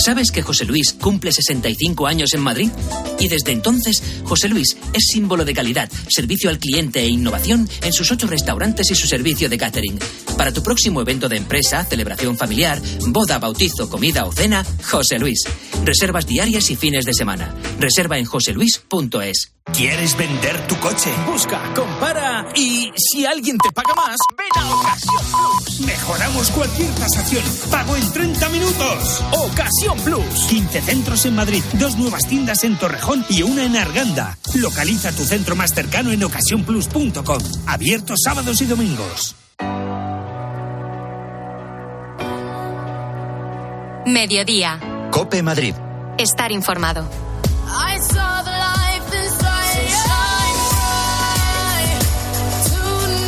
[0.00, 2.70] ¿Sabes que José Luis cumple 65 años en Madrid?
[3.18, 7.92] Y desde entonces, José Luis es símbolo de calidad, servicio al cliente e innovación en
[7.92, 9.98] sus ocho restaurantes y su servicio de catering.
[10.38, 15.44] Para tu próximo evento de empresa, celebración familiar, boda, bautizo, comida o cena, José Luis.
[15.84, 17.54] Reservas diarias y fines de semana.
[17.78, 19.52] Reserva en joseluis.es.
[19.74, 21.10] ¿Quieres vender tu coche?
[21.26, 25.80] Busca, compara y si alguien te paga más, ven a Ocasión Plus.
[25.80, 27.44] Mejoramos cualquier tasación.
[27.70, 29.22] Pago en 30 minutos.
[29.32, 30.46] Ocasión Plus.
[30.48, 34.36] 15 centros en Madrid, dos nuevas tiendas en Torrejón y una en Arganda.
[34.54, 37.42] Localiza tu centro más cercano en ocasiónplus.com.
[37.66, 39.36] Abierto sábados y domingos.
[44.06, 44.80] Mediodía.
[45.10, 45.74] Cope Madrid.
[46.18, 47.08] Estar informado.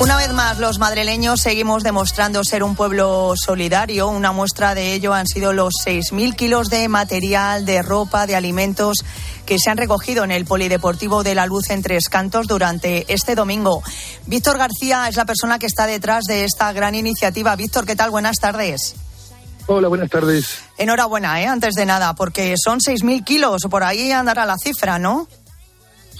[0.03, 4.09] Una vez más, los madrileños seguimos demostrando ser un pueblo solidario.
[4.09, 9.05] Una muestra de ello han sido los 6.000 kilos de material, de ropa, de alimentos
[9.46, 13.36] que se han recogido en el Polideportivo de la Luz en Tres Cantos durante este
[13.36, 13.80] domingo.
[14.26, 17.55] Víctor García es la persona que está detrás de esta gran iniciativa.
[17.55, 18.11] Víctor, ¿qué tal?
[18.11, 18.96] Buenas tardes.
[19.68, 20.64] Hola, buenas tardes.
[20.78, 21.46] Enhorabuena, ¿eh?
[21.46, 25.28] antes de nada, porque son 6.000 kilos, por ahí andará la cifra, ¿no?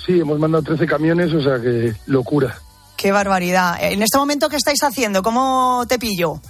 [0.07, 2.57] Sí, hemos mandado 13 camiones, o sea que locura.
[3.03, 3.79] Qué barbaridad.
[3.81, 5.25] En este momento, ¿qué estáis haciendo?
[5.25, 6.41] ¿Cómo te pillo?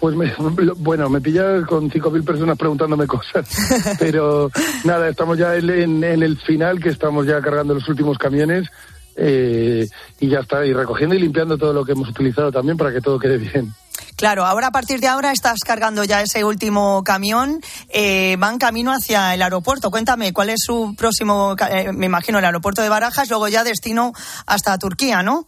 [0.00, 0.32] Pues me,
[0.78, 3.46] bueno, me pilla con 5.000 personas preguntándome cosas.
[3.98, 4.50] Pero
[4.84, 8.66] nada, estamos ya en, en, el final, que estamos ya cargando los últimos camiones.
[9.14, 9.86] Eh,
[10.20, 13.02] y ya está, y recogiendo y limpiando todo lo que hemos utilizado también para que
[13.02, 13.74] todo quede bien.
[14.16, 17.60] Claro, ahora a partir de ahora estás cargando ya ese último camión,
[17.90, 19.90] eh, van camino hacia el aeropuerto.
[19.90, 24.14] Cuéntame, ¿cuál es su próximo, eh, me imagino, el aeropuerto de Barajas, luego ya destino
[24.46, 25.46] hasta Turquía, ¿no?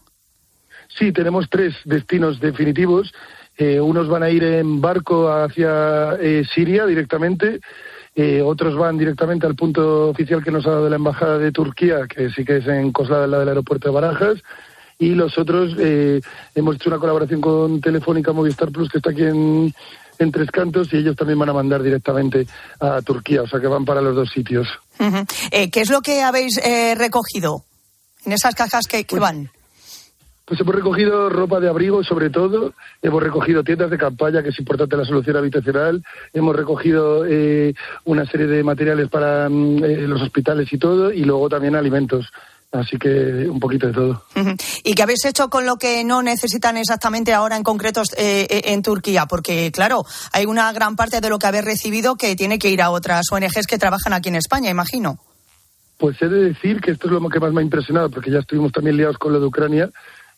[0.99, 3.13] Sí, tenemos tres destinos definitivos.
[3.57, 7.61] Eh, unos van a ir en barco hacia eh, Siria directamente,
[8.15, 12.07] eh, otros van directamente al punto oficial que nos ha dado la Embajada de Turquía,
[12.09, 14.39] que sí que es en Coslada, al lado del aeropuerto de Barajas,
[14.99, 15.75] y los otros
[16.55, 19.75] hemos hecho una colaboración con Telefónica Movistar Plus, que está aquí en,
[20.19, 22.47] en Tres Cantos, y ellos también van a mandar directamente
[22.81, 24.69] a Turquía, o sea que van para los dos sitios.
[25.51, 26.59] ¿Qué es lo que habéis
[26.97, 27.65] recogido
[28.25, 29.51] en esas cajas que, que van?
[30.51, 34.59] Pues hemos recogido ropa de abrigo, sobre todo, hemos recogido tiendas de campaña, que es
[34.59, 37.73] importante la solución habitacional, hemos recogido eh,
[38.05, 42.27] una serie de materiales para mm, eh, los hospitales y todo, y luego también alimentos.
[42.73, 43.09] Así que
[43.49, 44.25] un poquito de todo.
[44.83, 48.83] ¿Y qué habéis hecho con lo que no necesitan exactamente ahora en concreto eh, en
[48.83, 49.27] Turquía?
[49.27, 52.83] Porque, claro, hay una gran parte de lo que habéis recibido que tiene que ir
[52.83, 55.21] a otras ONGs que trabajan aquí en España, imagino.
[55.97, 58.41] Pues he de decir que esto es lo que más me ha impresionado, porque ya
[58.41, 59.91] estuvimos también liados con lo de Ucrania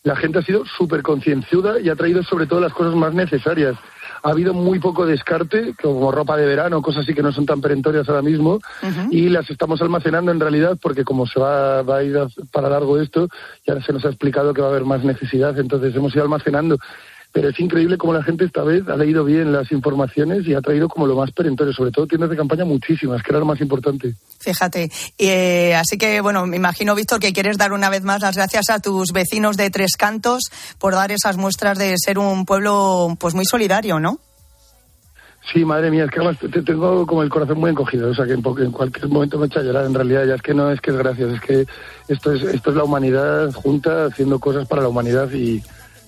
[0.03, 3.75] la gente ha sido súper concienzuda y ha traído sobre todo las cosas más necesarias.
[4.21, 7.59] Ha habido muy poco descarte, como ropa de verano, cosas así que no son tan
[7.59, 8.59] perentorias ahora mismo,
[9.11, 12.17] y las estamos almacenando en realidad porque como se va, va a ir
[12.51, 13.27] para largo esto,
[13.67, 16.77] ya se nos ha explicado que va a haber más necesidad, entonces hemos ido almacenando
[17.33, 20.61] pero es increíble cómo la gente esta vez ha leído bien las informaciones y ha
[20.61, 23.59] traído como lo más perentorio, sobre todo tiendas de campaña muchísimas, que era lo más
[23.59, 24.13] importante.
[24.39, 28.35] Fíjate, eh, así que bueno, me imagino, Víctor, que quieres dar una vez más las
[28.35, 30.43] gracias a tus vecinos de Tres Cantos
[30.77, 34.19] por dar esas muestras de ser un pueblo pues muy solidario, ¿no?
[35.51, 38.25] Sí, madre mía, es que además te, tengo como el corazón muy encogido, o sea
[38.25, 40.71] que en, en, cualquier momento me echa a llorar, en realidad ya es que no
[40.71, 41.65] es que es gracias, es que
[42.07, 45.61] esto es, esto es la humanidad junta haciendo cosas para la humanidad y,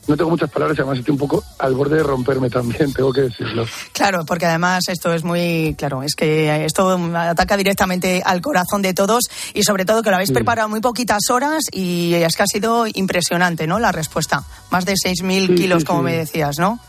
[0.07, 3.21] no tengo muchas palabras, además estoy un poco al borde de romperme también, tengo que
[3.21, 3.65] decirlo.
[3.91, 8.93] Claro, porque además esto es muy, claro, es que esto ataca directamente al corazón de
[8.93, 12.47] todos y sobre todo que lo habéis preparado muy poquitas horas y es que ha
[12.47, 13.79] sido impresionante, ¿no?
[13.79, 14.43] La respuesta.
[14.69, 16.79] Más de 6.000 kilos, como me decías, ¿no?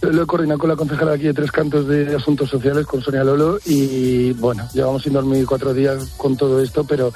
[0.00, 3.24] Lo he coordinado con la concejala aquí de Tres Cantos de Asuntos Sociales, con Sonia
[3.24, 7.12] Lolo, y bueno, llevamos sin dormir cuatro días con todo esto, pero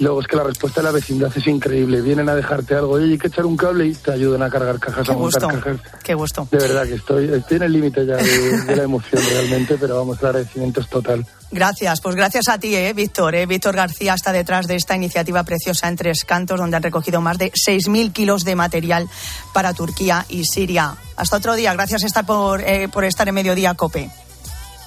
[0.00, 2.00] Luego es que la respuesta de la vecindad es increíble.
[2.00, 4.78] Vienen a dejarte algo, oye, hay que echar un cable y te ayudan a cargar
[4.80, 5.60] cajas, Qué a montar gusto.
[5.60, 5.80] cajas.
[6.02, 6.48] Qué gusto.
[6.50, 9.96] De verdad que estoy, estoy en el límite ya de, de la emoción realmente, pero
[9.96, 11.26] vamos, el agradecimiento es total.
[11.52, 13.34] Gracias, pues gracias a ti, eh, Víctor.
[13.34, 13.44] Eh.
[13.44, 17.36] Víctor García está detrás de esta iniciativa preciosa en Tres Cantos, donde han recogido más
[17.38, 19.08] de 6.000 kilos de material
[19.52, 20.94] para Turquía y Siria.
[21.16, 21.74] Hasta otro día.
[21.74, 24.10] Gracias estar por, eh, por estar en Mediodía Cope.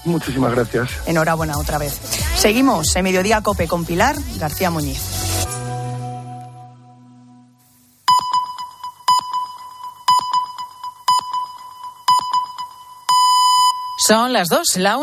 [0.05, 0.89] Muchísimas gracias.
[1.05, 1.99] Enhorabuena otra vez.
[2.35, 5.01] Seguimos en Mediodía Cope con Pilar García Muñiz.
[14.05, 14.91] Son las dos, la